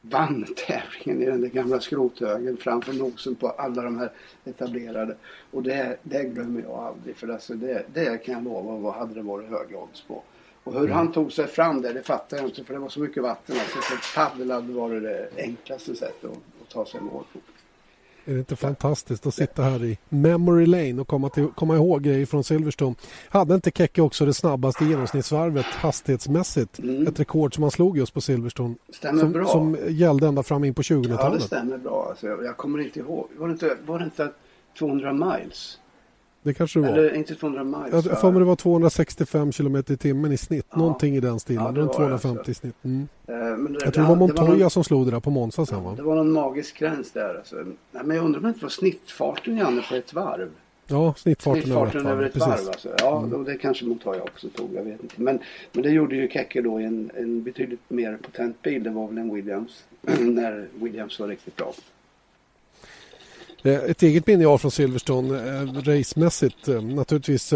[0.00, 4.10] vann tävlingen i den där gamla skrothögen framför nosen på alla de här
[4.44, 5.16] etablerade.
[5.50, 7.16] Och det, det glömmer jag aldrig.
[7.16, 10.22] För alltså det, det kan jag lova vad hade det varit höga odds på.
[10.68, 10.96] Och hur mm.
[10.96, 13.56] han tog sig fram där, det fattar jag inte för det var så mycket vatten.
[13.58, 17.38] Alltså, så paddel varit det enklaste sättet att, att ta sig mål på.
[18.24, 22.02] Är det inte fantastiskt att sitta här i memory lane och komma, till, komma ihåg
[22.02, 22.94] grejer från Silverstone?
[23.28, 26.78] Hade inte Kekke också det snabbaste genomsnittsvarvet hastighetsmässigt?
[26.78, 27.06] Mm.
[27.06, 28.74] Ett rekord som han slog just på Silverstone.
[28.92, 29.46] Stämmer som, bra.
[29.46, 31.20] Som gällde ända fram in på 2000-talet.
[31.20, 32.06] Ja, det stämmer bra.
[32.10, 33.28] Alltså, jag kommer inte ihåg.
[33.36, 34.32] Var det inte, var det inte
[34.78, 35.78] 200 miles?
[36.48, 36.98] Det kanske det var.
[36.98, 38.06] Eller inte 200 miles.
[38.06, 40.66] Jag får mig det var 265 km i timmen i snitt.
[40.70, 40.78] Ja.
[40.78, 41.64] Någonting i den stilen.
[41.64, 42.50] Ja, Runt 250 alltså.
[42.50, 42.74] i snitt.
[42.84, 43.08] Mm.
[43.28, 43.34] Uh,
[43.70, 45.66] det, jag tror det var Montoya det var någon, som slog det där på Monza
[45.66, 45.94] sen va?
[45.96, 47.34] Det var någon magisk gräns där.
[47.34, 47.56] Alltså.
[47.56, 50.50] Nej, men jag undrar om det inte var snittfarten Janne på ett varv.
[50.86, 52.50] Ja, snittfarten, snittfarten över ett varv.
[52.50, 52.88] Över ett varv alltså.
[52.98, 53.44] Ja, mm.
[53.44, 54.74] det kanske Montoya också tog.
[54.74, 55.22] Jag vet inte.
[55.22, 55.38] Men,
[55.72, 58.82] men det gjorde ju Kekke då i en, en betydligt mer potent bil.
[58.82, 59.84] Det var väl en Williams.
[60.20, 61.72] när Williams var riktigt bra.
[63.62, 67.54] Eh, ett eget minne jag har från Silverstone eh, racemässigt eh, naturligtvis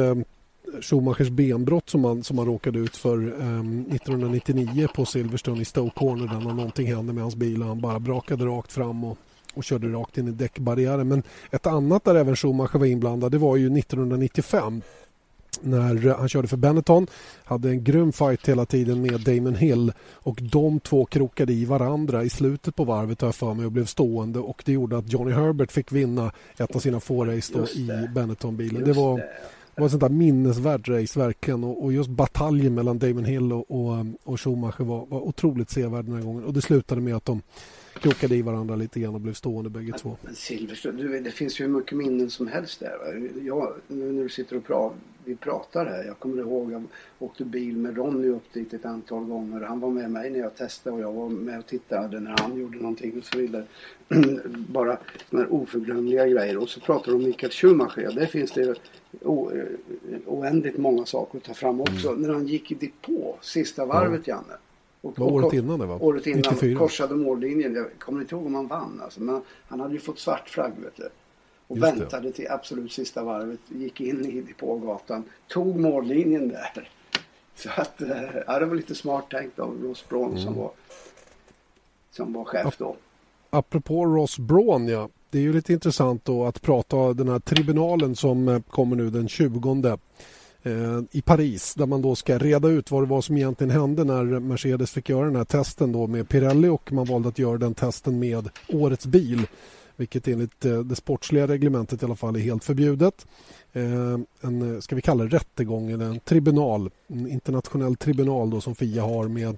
[0.81, 6.27] Schumachers benbrott som han, som han råkade ut för 1999 på Silverstone i Stoke Corner
[6.27, 9.19] där någonting hände med hans bil och han bara brakade rakt fram och,
[9.55, 11.09] och körde rakt in i däckbarriären.
[11.09, 14.83] Men ett annat där även Schumacher var inblandad det var ju 1995
[15.63, 17.07] när han körde för Benetton.
[17.45, 22.25] Hade en grym fight hela tiden med Damon Hill och de två krokade i varandra
[22.25, 24.39] i slutet på varvet har jag för mig och blev stående.
[24.39, 28.09] Och det gjorde att Johnny Herbert fick vinna ett av sina få race då i
[28.15, 28.85] Benetton-bilen.
[28.85, 29.25] Det var, det.
[29.77, 31.65] var ett sånt där minnesvärt race verkligen.
[31.65, 36.05] Och, och just bataljen mellan Damon Hill och, och, och Schumacher var, var otroligt sevärd
[36.05, 36.45] den här gången.
[36.45, 37.43] Och det slutade med att de
[38.01, 40.17] krokade i varandra lite grann och blev stående bägge två.
[40.23, 43.31] Men Silverstone, du, det finns ju hur mycket minnen som helst där.
[43.43, 46.05] Jag, nu när du sitter och pratar, vi pratar här.
[46.05, 46.85] Jag kommer ihåg jag
[47.19, 49.61] åkte bil med Ronny upp dit ett antal gånger.
[49.61, 52.61] Han var med mig när jag testade och jag var med och tittade när han
[52.61, 53.65] gjorde någonting och så vidare.
[54.69, 54.99] Bara
[55.31, 56.59] sådana här oförglömliga grejer.
[56.59, 58.13] Och så pratar du om Mikael Schumacher.
[58.15, 58.75] Där finns det
[59.21, 62.09] o, eh, oändligt många saker att ta fram också.
[62.09, 62.23] Mm.
[62.23, 64.23] När han gick i depå sista varvet, mm.
[64.27, 64.59] Janne.
[65.03, 66.05] Och, var året innan det var?
[66.05, 66.79] Året innan 94.
[66.79, 67.75] korsade mållinjen.
[67.75, 70.73] Jag kommer inte ihåg om han vann alltså, men han hade ju fått svart flagg
[70.79, 71.09] vet du.
[71.67, 72.33] Och Just väntade det.
[72.33, 73.61] till absolut sista varvet.
[73.69, 75.25] Gick in i depågatan.
[75.49, 76.91] Tog mållinjen där.
[77.55, 78.11] Så att, eh,
[78.47, 80.43] ja, det var lite smart tänkt av Ross Braun mm.
[80.43, 80.71] som, var,
[82.11, 82.97] som var chef då.
[83.51, 85.09] Apropå Ross Braun ja.
[85.31, 89.11] Det är ju lite intressant då att prata den här tribunalen som eh, kommer nu
[89.11, 89.97] den 20 Eh,
[90.63, 94.05] Eh, i Paris där man då ska reda ut vad det var som egentligen hände
[94.05, 97.59] när Mercedes fick göra den här testen då med Pirelli och man valde att göra
[97.59, 99.47] den testen med årets bil
[99.97, 103.27] vilket enligt eh, det sportsliga reglementet i alla fall är helt förbjudet.
[103.73, 108.75] Eh, en, ska vi kalla det rättegång eller en tribunal, en internationell tribunal då som
[108.75, 109.57] FIA har med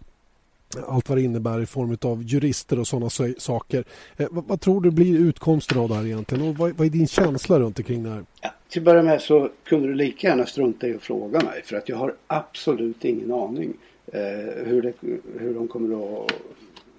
[0.87, 3.85] allt vad det innebär i form av jurister och sådana saker.
[4.17, 6.91] Eh, vad, vad, tror du blir utkomsten av det här egentligen och vad, vad är
[6.91, 8.25] din känsla runt omkring det här?
[8.41, 11.63] Ja, till att börja med så kunde du lika gärna strunta i att fråga mig
[11.65, 13.75] för att jag har absolut ingen aning
[14.07, 14.21] eh,
[14.65, 14.93] hur, det,
[15.39, 16.33] hur de kommer att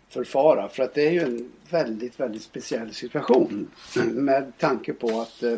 [0.10, 0.70] förfara.
[0.70, 3.68] För att det är ju en väldigt, väldigt speciell situation
[4.14, 5.58] med tanke på att eh,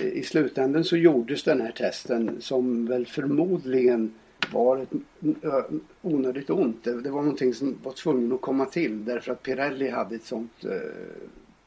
[0.00, 4.14] i slutändan så gjordes den här testen som väl förmodligen
[4.52, 4.90] var ett
[6.02, 6.84] onödigt ont.
[6.84, 10.24] Det, det var någonting som var tvungen att komma till därför att Pirelli hade ett
[10.24, 10.70] sånt eh,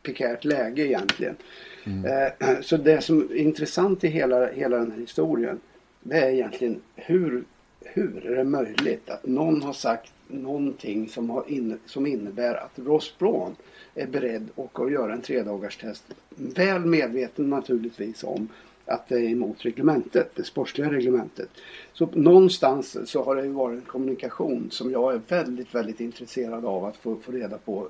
[0.04, 1.36] pikärt läge egentligen.
[1.84, 2.06] Mm.
[2.06, 5.60] Eh, så det som är intressant i hela, hela den här historien
[6.08, 7.44] det är egentligen hur,
[7.82, 12.80] hur är det möjligt att någon har sagt någonting som, har in, som innebär att
[12.80, 13.56] Ross Braun
[13.96, 16.04] är beredd att göra en tredagars test.
[16.30, 18.48] Väl medveten naturligtvis om
[18.86, 21.50] att det är emot reglementet, det sportsliga reglementet.
[21.94, 26.66] Så någonstans så har det ju varit en kommunikation som jag är väldigt, väldigt intresserad
[26.66, 27.88] av att få, få reda på.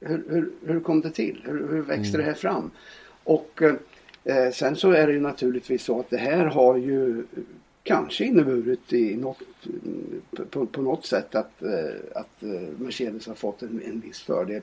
[0.00, 1.42] Hur, hur, hur kom det till?
[1.44, 2.20] Hur, hur växte mm.
[2.20, 2.70] det här fram?
[3.24, 3.62] Och
[4.24, 7.24] eh, sen så är det ju naturligtvis så att det här har ju
[7.82, 9.42] kanske inneburit i något,
[10.50, 14.62] på, på något sätt att, eh, att eh, Mercedes har fått en, en viss fördel.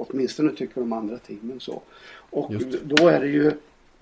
[0.00, 1.82] Åtminstone tycker de andra teamen så.
[2.30, 3.52] Och då är det ju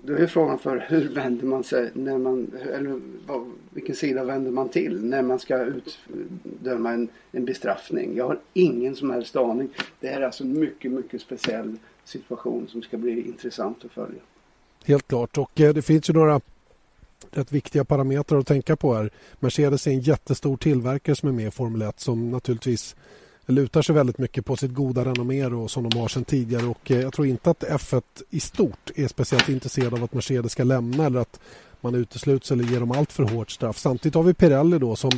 [0.01, 4.51] då är frågan för hur vänder man sig när man, eller vad, vilken sida vänder
[4.51, 8.15] man till när man ska utdöma en, en bestraffning?
[8.15, 9.69] Jag har ingen som helst aning.
[9.99, 14.19] Det här är alltså en mycket, mycket speciell situation som ska bli intressant att följa.
[14.85, 16.41] Helt klart och eh, det finns ju några
[17.31, 19.09] rätt viktiga parametrar att tänka på här.
[19.39, 22.95] Mercedes är en jättestor tillverkare som är med i Formel 1 som naturligtvis
[23.51, 26.91] lutar sig väldigt mycket på sitt goda renommé och som de har sedan tidigare och
[26.91, 30.63] eh, jag tror inte att F1 i stort är speciellt intresserad av att Mercedes ska
[30.63, 31.39] lämna eller att
[31.81, 33.77] man utesluts eller ger dem allt för hårt straff.
[33.77, 35.11] Samtidigt har vi Pirelli då som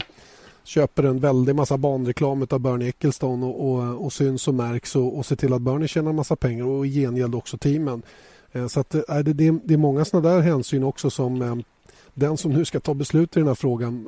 [0.63, 5.17] köper en väldig massa banreklam av Bernie Ecclestone och, och, och syns och märks och,
[5.17, 8.01] och ser till att Bernie tjänar massa pengar och i gengäld också teamen.
[8.51, 11.63] Eh, så att, äh, det, det är många sådana där hänsyn också som
[12.13, 14.07] den som nu ska ta beslut i den här frågan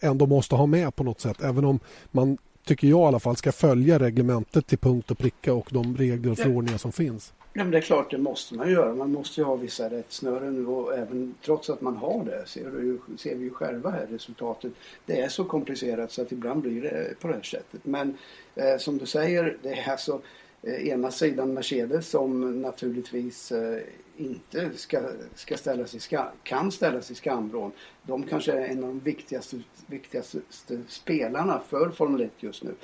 [0.00, 1.42] ändå måste ha med på något sätt.
[1.42, 2.38] Även om man
[2.68, 6.32] tycker jag i alla fall, ska följa reglementet till punkt och pricka och de regler
[6.32, 7.32] och förordningar som finns.
[7.52, 8.94] Ja, men det är klart, det måste man göra.
[8.94, 12.98] Man måste ju ha vissa rättsnören och även trots att man har det ser, du,
[13.18, 14.72] ser vi ju själva här resultatet.
[15.06, 17.80] Det är så komplicerat så att ibland blir det på det här sättet.
[17.84, 18.16] Men
[18.54, 20.20] eh, som du säger, det är alltså
[20.62, 23.82] ena sidan Mercedes som naturligtvis eh,
[24.16, 25.00] inte ska,
[25.34, 27.72] ska ställas i ska, kan ställas i skamvrån.
[28.02, 30.40] De kanske är en av de viktigaste, viktigaste
[30.88, 32.74] spelarna för Formel 1 just nu.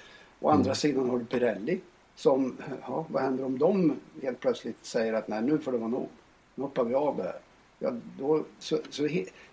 [0.41, 0.75] Å andra mm.
[0.75, 1.81] sidan har du Pirelli
[2.17, 5.89] som, ja, vad händer om de helt plötsligt säger att nej nu får det vara
[5.89, 6.09] nog.
[6.55, 7.39] Nu hoppar vi av det här.
[7.79, 9.03] Ja, då, så, så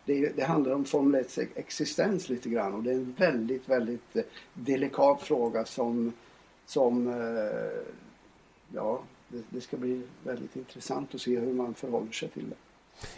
[0.06, 4.16] det, det, handlar om Formel 1 existens lite grann och det är en väldigt, väldigt
[4.16, 6.14] eh, delikat fråga som,
[6.66, 7.82] som eh,
[8.76, 12.56] ja, det, det ska bli väldigt intressant att se hur man förhåller sig till det.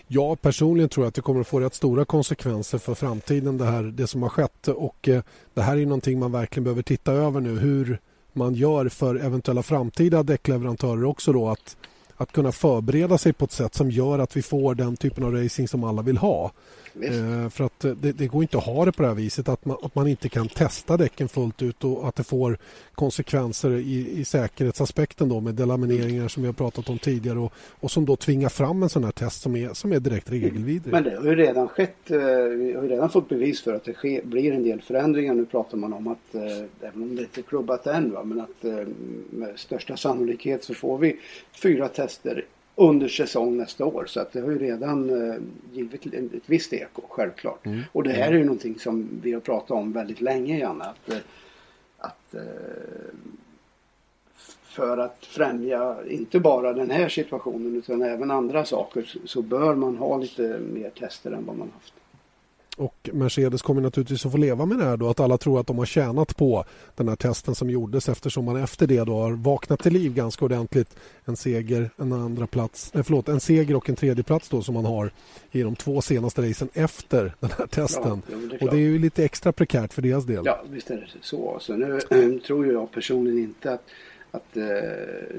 [0.08, 3.66] Ja, personligen tror jag att det kommer att få rätt stora konsekvenser för framtiden det,
[3.66, 5.24] här, det som har skett och eh,
[5.54, 8.00] det här är någonting man verkligen behöver titta över nu hur
[8.34, 11.78] man gör för eventuella framtida däckleverantörer också då att,
[12.16, 15.34] att kunna förbereda sig på ett sätt som gör att vi får den typen av
[15.36, 16.52] racing som alla vill ha.
[17.02, 19.66] Eh, för att det, det, går inte att ha det på det här viset att
[19.66, 22.58] man, att man inte kan testa däcken fullt ut och att det får
[22.96, 27.92] konsekvenser i, i säkerhetsaspekten då med delamineringar som vi har pratat om tidigare och, och
[27.92, 30.92] som då tvingar fram en sån här test som är, som är direkt regelvidrig.
[30.92, 33.84] Men det har ju redan skett, eh, vi har ju redan fått bevis för att
[33.84, 35.34] det sker, blir en del förändringar.
[35.34, 36.42] Nu pratar man om att, eh,
[36.82, 38.88] även om det inte är klubbat än, va, men att eh,
[39.30, 41.20] med största sannolikhet så får vi
[41.62, 42.46] fyra tester
[42.76, 44.06] under säsong nästa år.
[44.08, 45.36] Så att det har ju redan eh,
[45.72, 47.66] givit ett, visst eko, självklart.
[47.66, 47.82] Mm.
[47.92, 50.84] Och det här är ju någonting som vi har pratat om väldigt länge, Janne.
[50.84, 51.18] Att, eh,
[51.98, 52.42] att, eh,
[54.64, 59.98] för att främja inte bara den här situationen utan även andra saker så bör man
[59.98, 61.94] ha lite mer tester än vad man haft.
[62.78, 65.68] Och Mercedes kommer naturligtvis att få leva med det här då att alla tror att
[65.68, 66.66] de har tjänat på
[66.96, 70.46] den här testen som gjordes eftersom man efter det då har vaknat till liv ganska
[70.46, 70.96] ordentligt.
[71.26, 74.74] En seger, en andra plats, nej förlåt, en seger och en tredje plats då som
[74.74, 75.12] man har
[75.52, 78.22] i de två senaste racen efter den här testen.
[78.32, 80.44] Ja, det och det är ju lite extra prekärt för deras del.
[80.46, 81.58] Ja, visst är det så.
[81.60, 83.84] Så nu äh, tror jag personligen inte att,
[84.32, 84.64] att äh,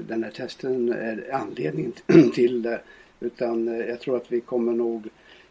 [0.07, 1.93] den här testen är anledningen
[2.35, 2.81] till det
[3.19, 5.09] Utan eh, jag tror att vi kommer nog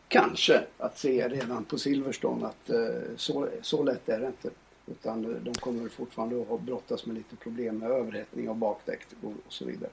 [0.09, 2.77] kanske att se redan på Silverstone att eh,
[3.17, 4.51] så, så lätt är det inte.
[4.87, 9.33] Utan eh, de kommer fortfarande att brottas med lite problem med överhettning av bakdäck och
[9.49, 9.91] så vidare.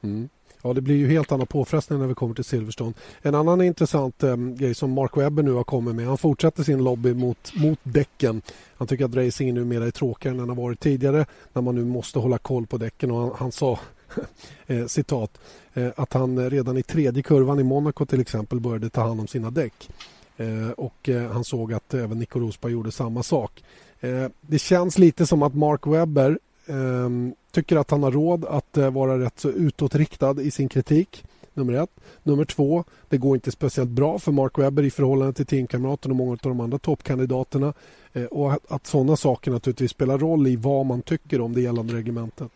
[0.00, 0.28] Mm.
[0.62, 2.92] Ja, det blir ju helt andra påfrestningar när vi kommer till Silverstone.
[3.22, 6.06] En annan intressant eh, grej som Mark Webber nu har kommit med.
[6.06, 8.42] Han fortsätter sin lobby mot, mot däcken.
[8.76, 11.84] Han tycker att racingen numera är tråkigare än den har varit tidigare när man nu
[11.84, 13.10] måste hålla koll på däcken.
[13.10, 13.78] Och han, han sa
[14.66, 15.40] eh, citat
[15.74, 19.26] eh, att han redan i tredje kurvan i Monaco till exempel började ta hand om
[19.26, 19.90] sina däck.
[20.36, 23.64] Eh, och eh, han såg att även Nico Rosberg gjorde samma sak.
[24.00, 28.76] Eh, det känns lite som att Mark Webber ehm, tycker att han har råd att
[28.76, 31.24] eh, vara rätt så utåtriktad i sin kritik.
[31.54, 31.90] Nummer ett.
[32.22, 36.16] Nummer två, det går inte speciellt bra för Mark Webber i förhållande till teamkamraterna och
[36.16, 37.74] många av de andra toppkandidaterna.
[38.12, 41.60] Eh, och att, att sådana saker naturligtvis spelar roll i vad man tycker om det
[41.60, 42.50] gällande reglementet.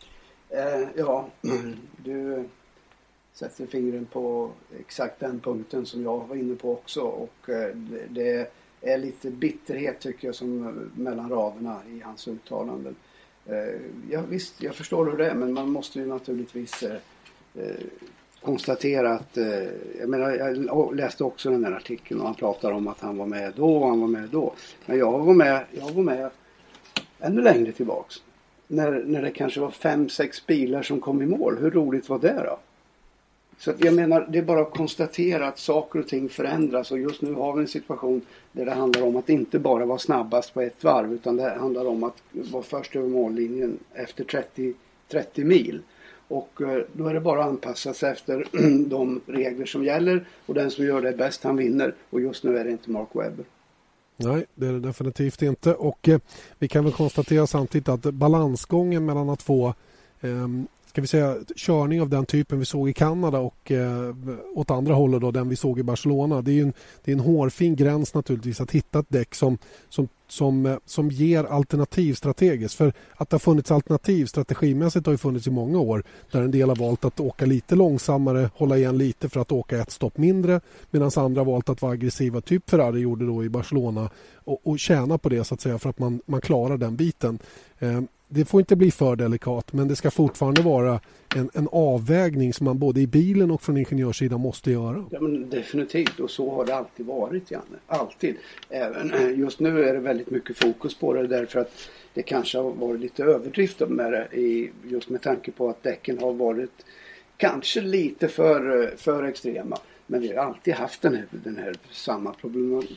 [0.52, 1.28] Eh, ja,
[2.04, 2.44] du
[3.32, 4.50] sätter fingret på
[4.80, 7.00] exakt den punkten som jag var inne på också.
[7.00, 7.76] Och eh,
[8.08, 12.96] det, är lite bitterhet tycker jag som eh, mellan raderna i hans uttalanden.
[13.46, 13.80] Eh,
[14.10, 16.96] ja, visst, jag förstår hur det är men man måste ju naturligtvis eh,
[17.54, 17.76] eh
[18.42, 19.64] konstatera att, eh,
[20.00, 23.26] jag menar jag läste också den här artikeln och han pratar om att han var
[23.26, 24.54] med då och han var med då.
[24.86, 26.30] Men jag var med, jag var med
[27.20, 28.22] ännu längre tillbaks.
[28.66, 31.58] När, när det kanske var fem, sex bilar som kom i mål.
[31.58, 32.58] Hur roligt var det då?
[33.58, 36.98] Så att jag menar, det är bara att konstatera att saker och ting förändras och
[36.98, 38.20] just nu har vi en situation
[38.52, 41.86] där det handlar om att inte bara vara snabbast på ett varv utan det handlar
[41.86, 44.74] om att vara först över mållinjen efter 30,
[45.08, 45.82] 30 mil.
[46.28, 48.46] Och eh, då är det bara att anpassa sig efter
[48.88, 51.94] de regler som gäller och den som gör det bäst han vinner.
[52.10, 53.44] Och just nu är det inte Mark Webber.
[54.16, 55.74] Nej, det är det definitivt inte.
[55.74, 56.18] Och eh,
[56.58, 59.74] vi kan väl konstatera samtidigt att balansgången mellan att få
[60.20, 60.48] eh,
[60.92, 64.14] ska vi säga, körning av den typen vi såg i Kanada och eh,
[64.54, 66.42] åt andra hållet då, den vi såg i Barcelona.
[66.42, 66.72] Det är, en,
[67.04, 71.10] det är en hårfin gräns naturligtvis att hitta ett däck som, som, som, eh, som
[71.10, 72.74] ger alternativ strategiskt.
[72.74, 76.50] För att det har funnits alternativ strategimässigt har ju funnits i många år där en
[76.50, 80.18] del har valt att åka lite långsammare, hålla igen lite för att åka ett stopp
[80.18, 84.60] mindre medan andra har valt att vara aggressiva, typ Ferrari gjorde då i Barcelona och,
[84.66, 87.38] och tjäna på det så att säga för att man, man klarar den biten.
[87.78, 88.00] Eh,
[88.34, 91.00] det får inte bli för delikat men det ska fortfarande vara
[91.36, 95.04] en, en avvägning som man både i bilen och från ingenjörssidan måste göra.
[95.10, 97.78] Ja, men definitivt och så har det alltid varit Janne.
[97.86, 98.36] Alltid.
[98.68, 101.72] Även, eh, just nu är det väldigt mycket fokus på det därför att
[102.14, 106.18] det kanske har varit lite överdrift med det i, just med tanke på att däcken
[106.18, 106.84] har varit
[107.36, 109.78] kanske lite för, eh, för extrema.
[110.06, 112.34] Men vi har alltid haft den här, den här samma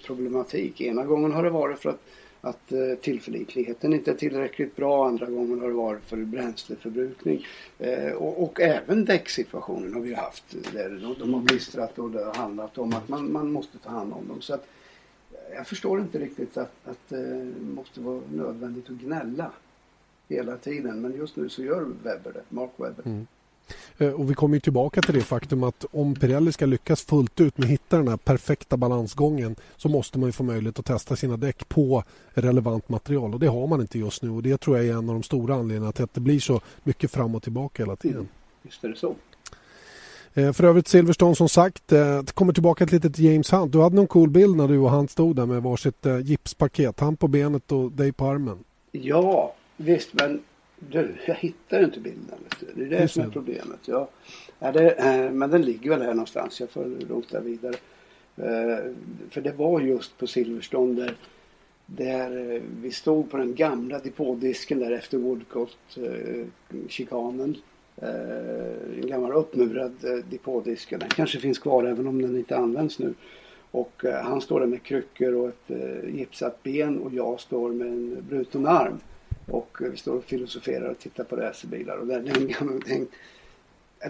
[0.05, 0.81] problematik.
[0.81, 2.01] Ena gången har det varit för att
[2.45, 5.07] att eh, tillförlitligheten inte är tillräckligt bra.
[5.07, 7.45] Andra gången har det varit för bränsleförbrukning.
[7.79, 10.43] Eh, och, och, även däcksituationen har vi haft
[10.73, 14.13] där de, har blistrat och det har handlat om att man, man måste ta hand
[14.13, 14.41] om dem.
[14.41, 14.67] Så att,
[15.31, 19.51] eh, jag förstår inte riktigt att, att det måste vara nödvändigt att gnälla
[20.27, 21.01] hela tiden.
[21.01, 23.05] Men just nu så gör Webber det, Mark Webber.
[23.05, 23.27] Mm.
[23.97, 27.57] Eh, och vi kommer tillbaka till det faktum att om Pirelli ska lyckas fullt ut
[27.57, 31.37] med att hitta den här perfekta balansgången så måste man få möjlighet att testa sina
[31.37, 32.03] däck på
[32.33, 35.09] relevant material och det har man inte just nu och det tror jag är en
[35.09, 38.17] av de stora anledningarna till att det blir så mycket fram och tillbaka hela tiden.
[38.17, 38.27] Mm.
[38.61, 39.15] Visst är det så.
[40.33, 43.71] Eh, för övrigt Silverstone som sagt, eh, kommer tillbaka till lite James Hunt.
[43.71, 46.99] Du hade någon cool bild när du och han stod där med varsitt gipspaket.
[46.99, 48.57] Han på benet och dig på armen.
[48.91, 50.43] Ja, visst men
[50.79, 52.39] du, jag hittar inte bilden.
[52.75, 53.79] Det är det Just som är problemet.
[53.85, 54.09] Ja,
[54.59, 56.59] ja det, eh, men den ligger väl här någonstans.
[56.59, 57.75] Jag får rota vidare.
[58.37, 58.77] Eh,
[59.29, 61.15] för det var just på Silverstone där,
[61.85, 67.55] där eh, vi stod på den gamla depådisken där efter Woodcott-chikanen.
[67.97, 69.95] En gammal uppmurad
[70.29, 70.89] depådisk.
[70.89, 73.13] Den kanske finns kvar även om den inte används nu.
[73.71, 75.69] Och han står där med kryckor och ett
[76.13, 78.99] gipsat ben och jag står med en bruten arm.
[79.45, 83.13] Och vi står och filosoferar och tittar på racerbilar och där är en gammal tänkt,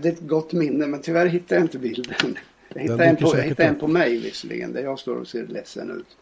[0.02, 2.38] det är ett gott minne men tyvärr hittar jag inte bilden.
[2.74, 5.48] Jag hittade, en på, jag hittade en på mig visserligen där jag står och ser
[5.48, 6.18] ledsen ut.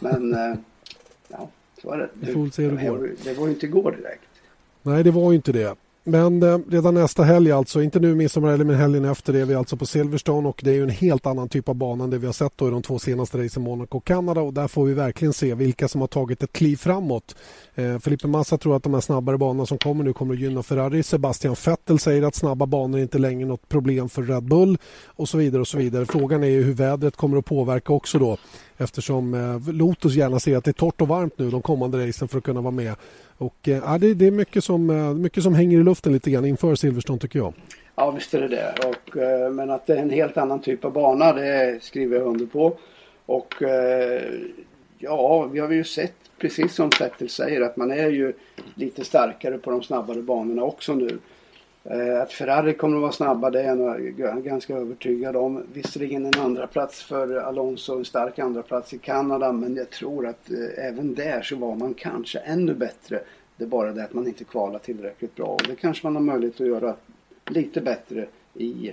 [0.00, 0.54] Men eh,
[1.28, 1.50] ja,
[1.82, 2.26] så är det.
[2.26, 2.50] Hur
[2.98, 3.14] det.
[3.24, 4.28] Det var ju inte igår direkt.
[4.82, 5.76] Nej, det var ju inte det.
[6.08, 9.54] Men eh, redan nästa helg alltså, inte nu midsommarhelgen men helgen efter det är vi
[9.54, 12.18] alltså på Silverstone och det är ju en helt annan typ av bana än det
[12.18, 14.84] vi har sett då i de två senaste racen Monaco och Kanada och där får
[14.84, 17.34] vi verkligen se vilka som har tagit ett kliv framåt.
[17.74, 20.62] Eh, Felipe Massa tror att de här snabbare banorna som kommer nu kommer att gynna
[20.62, 21.02] Ferrari.
[21.02, 25.28] Sebastian Vettel säger att snabba banor är inte längre något problem för Red Bull och
[25.28, 26.06] så vidare och så vidare.
[26.06, 28.36] Frågan är ju hur vädret kommer att påverka också då
[28.78, 32.28] eftersom eh, Lotus gärna ser att det är torrt och varmt nu de kommande racen
[32.28, 32.94] för att kunna vara med.
[33.38, 36.44] Och, eh, det, det är mycket som, eh, mycket som hänger i luften lite grann
[36.44, 37.54] inför Silverstone tycker jag.
[37.94, 38.74] Ja visst är det det.
[38.88, 42.26] Och, eh, men att det är en helt annan typ av bana det skriver jag
[42.26, 42.78] under på.
[43.26, 44.22] Och eh,
[44.98, 48.32] ja, vi har ju sett precis som Fettel säger att man är ju
[48.74, 51.18] lite starkare på de snabbare banorna också nu.
[51.90, 55.62] Eh, att Ferrari kommer att vara snabba det är jag ganska övertygad om.
[55.72, 60.26] Visserligen en andra plats för Alonso, en stark andra plats i Kanada men jag tror
[60.26, 63.20] att eh, även där så var man kanske ännu bättre.
[63.56, 66.22] Det är bara det att man inte kvalar tillräckligt bra och det kanske man har
[66.22, 66.94] möjlighet att göra
[67.46, 68.92] lite bättre i,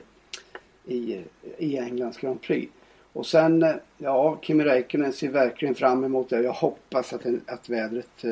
[0.86, 1.22] i,
[1.58, 2.72] i Englands Grand Prix.
[3.14, 6.41] Och sen, eh, ja, Kimi Räikkönen ser verkligen fram emot det.
[6.41, 8.26] Jag hoppas att, det, att vädret,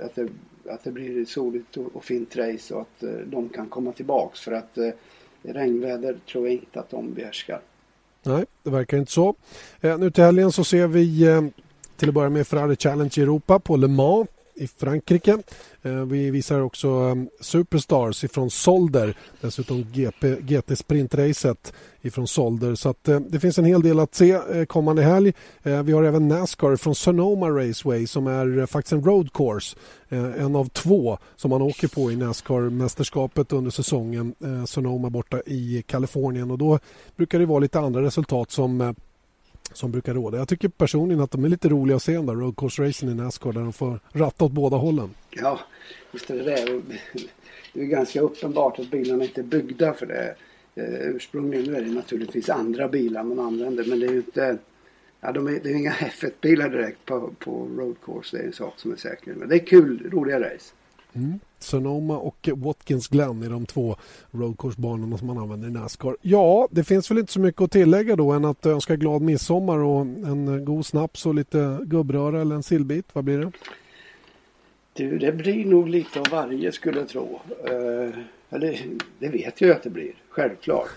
[0.00, 0.28] att det,
[0.68, 4.40] att det blir soligt och, och fint race och att eh, de kan komma tillbaks.
[4.40, 4.90] För att eh,
[5.42, 7.60] regnväder tror jag inte att de behärskar.
[8.22, 9.34] Nej, det verkar inte så.
[9.80, 11.42] Eh, nu till helgen så ser vi eh,
[11.96, 14.28] till att börja med Ferrari Challenge i Europa på Le Mans
[14.60, 15.38] i Frankrike.
[15.82, 19.14] Eh, vi visar också ehm, Superstars ifrån Solder.
[19.40, 22.74] Dessutom GP, GT Sprintracet ifrån Solder.
[22.74, 25.32] Så att, eh, det finns en hel del att se eh, kommande helg.
[25.62, 29.76] Vi har även Nascar från Sonoma Raceway som är faktiskt en road course.
[30.38, 34.34] En av två som man åker på i Nascar-mästerskapet under säsongen.
[34.66, 36.78] Sonoma borta i Kalifornien och då
[37.16, 38.94] brukar det vara lite andra resultat som
[39.72, 40.38] som brukar råda.
[40.38, 43.08] Jag tycker personligen att de är lite roliga att se den där road course racen
[43.08, 45.10] i Nascar där de får ratta åt båda hållen.
[45.30, 45.60] Ja,
[46.12, 46.82] visst är det det.
[47.72, 50.34] Det är ganska uppenbart att bilarna inte är byggda för det.
[50.74, 54.58] Eh, ursprungligen är det naturligtvis andra bilar man använder men det är ju inte
[55.20, 58.36] Ja, de är, det är inga F1-bilar direkt på, på road course.
[58.36, 59.34] Det är en sak som är säker.
[59.34, 60.74] Men det är kul, roliga race.
[61.14, 61.38] Mm.
[61.58, 63.96] Sonoma och Watkins Glen är de två
[64.30, 66.16] roadcourse-banorna som man använder i Nascar.
[66.22, 69.78] Ja, det finns väl inte så mycket att tillägga då än att önska glad midsommar
[69.78, 73.06] och en god snaps och lite gubbröra eller en sillbit.
[73.12, 73.52] Vad blir det?
[74.92, 77.40] Du, det blir nog lite av varje skulle jag tro.
[77.70, 78.14] Uh,
[78.50, 78.80] eller,
[79.18, 80.90] det vet jag att det blir, självklart.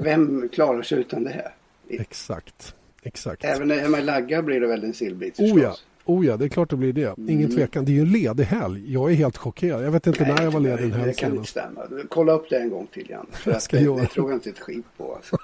[0.00, 1.54] Vem klarar sig utan det här?
[1.88, 2.74] Exakt.
[3.02, 3.44] Exakt.
[3.44, 6.48] Även när man laggar blir det väl en sillbit Oh ja, Oh ja, det är
[6.48, 7.14] klart det blir det.
[7.18, 7.50] Ingen mm.
[7.50, 7.84] tvekan.
[7.84, 8.92] Det är ju en ledig helg.
[8.92, 9.84] Jag är helt chockerad.
[9.84, 11.80] Jag vet inte nej, när jag var ledig en helg Det kan inte stämma.
[12.08, 13.26] Kolla upp det en gång till Jan.
[13.32, 15.14] För att det, det tror jag inte ett skit på.
[15.14, 15.36] Alltså.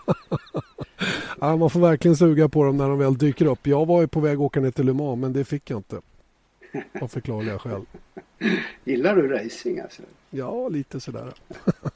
[1.40, 3.66] ja, man får verkligen suga på dem när de väl dyker upp.
[3.66, 5.78] Jag var ju på väg att åka ner till Le Mans, men det fick jag
[5.78, 6.00] inte.
[7.00, 7.82] Av förklarliga skäl.
[8.84, 10.02] Gillar du racing alltså?
[10.30, 11.32] Ja, lite sådär.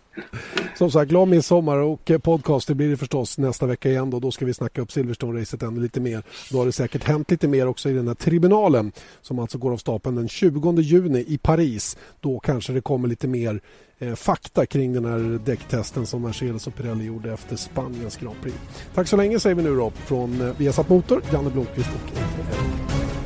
[0.75, 4.11] Som sagt, glad midsommar och eh, podcast det blir det förstås nästa vecka igen.
[4.11, 6.23] Då, då ska vi snacka upp Silverstone-racet ännu lite mer.
[6.51, 9.73] Då har det säkert hänt lite mer också i den här tribunalen som alltså går
[9.73, 11.97] av stapeln den 20 juni i Paris.
[12.21, 13.61] Då kanske det kommer lite mer
[13.99, 18.57] eh, fakta kring den här däcktesten som Mercedes och Pirelli gjorde efter Spaniens Grand Prix.
[18.95, 23.24] Tack så länge säger vi nu då från eh, Viasat Motor, Janne Blomqvist och Erik